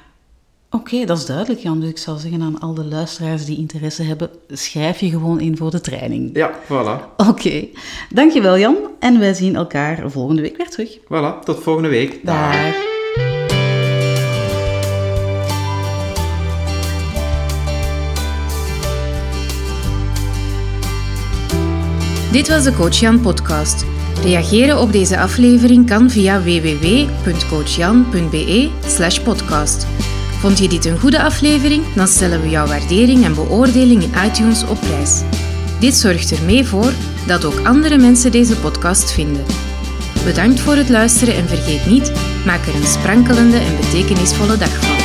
Oké, 0.74 1.06
dat 1.06 1.18
is 1.18 1.26
duidelijk, 1.26 1.62
Jan. 1.62 1.80
Dus 1.80 1.90
ik 1.90 1.98
zou 1.98 2.20
zeggen 2.20 2.42
aan 2.42 2.60
al 2.60 2.74
de 2.74 2.86
luisteraars 2.86 3.46
die 3.46 3.58
interesse 3.58 4.04
hebben, 4.04 4.30
schrijf 4.48 5.00
je 5.00 5.10
gewoon 5.10 5.40
in 5.40 5.58
voor 5.58 5.72
de 5.72 5.82
training. 5.82 6.30
Ja, 6.34 6.52
voilà. 6.64 7.16
Oké, 7.30 7.68
dankjewel 8.10 8.58
Jan. 8.58 8.76
En 9.00 9.20
wij 9.20 9.34
zien 9.34 9.56
elkaar 9.56 10.12
volgende 10.12 10.42
week 10.42 10.58
weer 10.58 10.70
terug. 10.70 10.98
Voilà, 10.98 11.44
tot 11.44 11.64
volgende 11.64 11.90
week. 11.90 12.26
Dag. 12.26 12.56
Dit 22.32 22.48
was 22.48 22.64
de 22.64 22.74
Coach 22.74 23.00
Jan 23.00 23.22
podcast. 23.22 23.86
Reageren 24.24 24.80
op 24.80 24.92
deze 24.92 25.20
aflevering 25.20 25.88
kan 25.88 26.10
via 26.10 26.42
www.coachjan.be 26.42 28.70
podcast. 29.24 29.88
Vond 30.42 30.60
je 30.60 30.68
dit 30.68 30.86
een 30.86 31.00
goede 31.00 31.22
aflevering? 31.24 31.84
Dan 31.96 32.08
stellen 32.08 32.42
we 32.42 32.50
jouw 32.50 32.68
waardering 32.68 33.24
en 33.24 33.36
beoordeling 33.36 34.04
in 34.04 34.14
iTunes 34.26 34.64
op 34.68 34.80
prijs. 34.80 35.22
Dit 35.80 35.96
zorgt 35.96 36.32
er 36.32 36.44
mee 36.46 36.66
voor 36.66 36.92
dat 37.28 37.46
ook 37.46 37.60
andere 37.64 37.98
mensen 37.98 38.32
deze 38.32 38.56
podcast 38.56 39.12
vinden. 39.12 39.46
Bedankt 40.26 40.60
voor 40.60 40.76
het 40.76 40.90
luisteren 40.90 41.36
en 41.36 41.48
vergeet 41.48 41.86
niet, 41.86 42.12
maak 42.46 42.66
er 42.66 42.76
een 42.76 42.88
sprankelende 42.88 43.58
en 43.58 43.76
betekenisvolle 43.76 44.58
dag 44.58 44.86
van. 44.86 45.01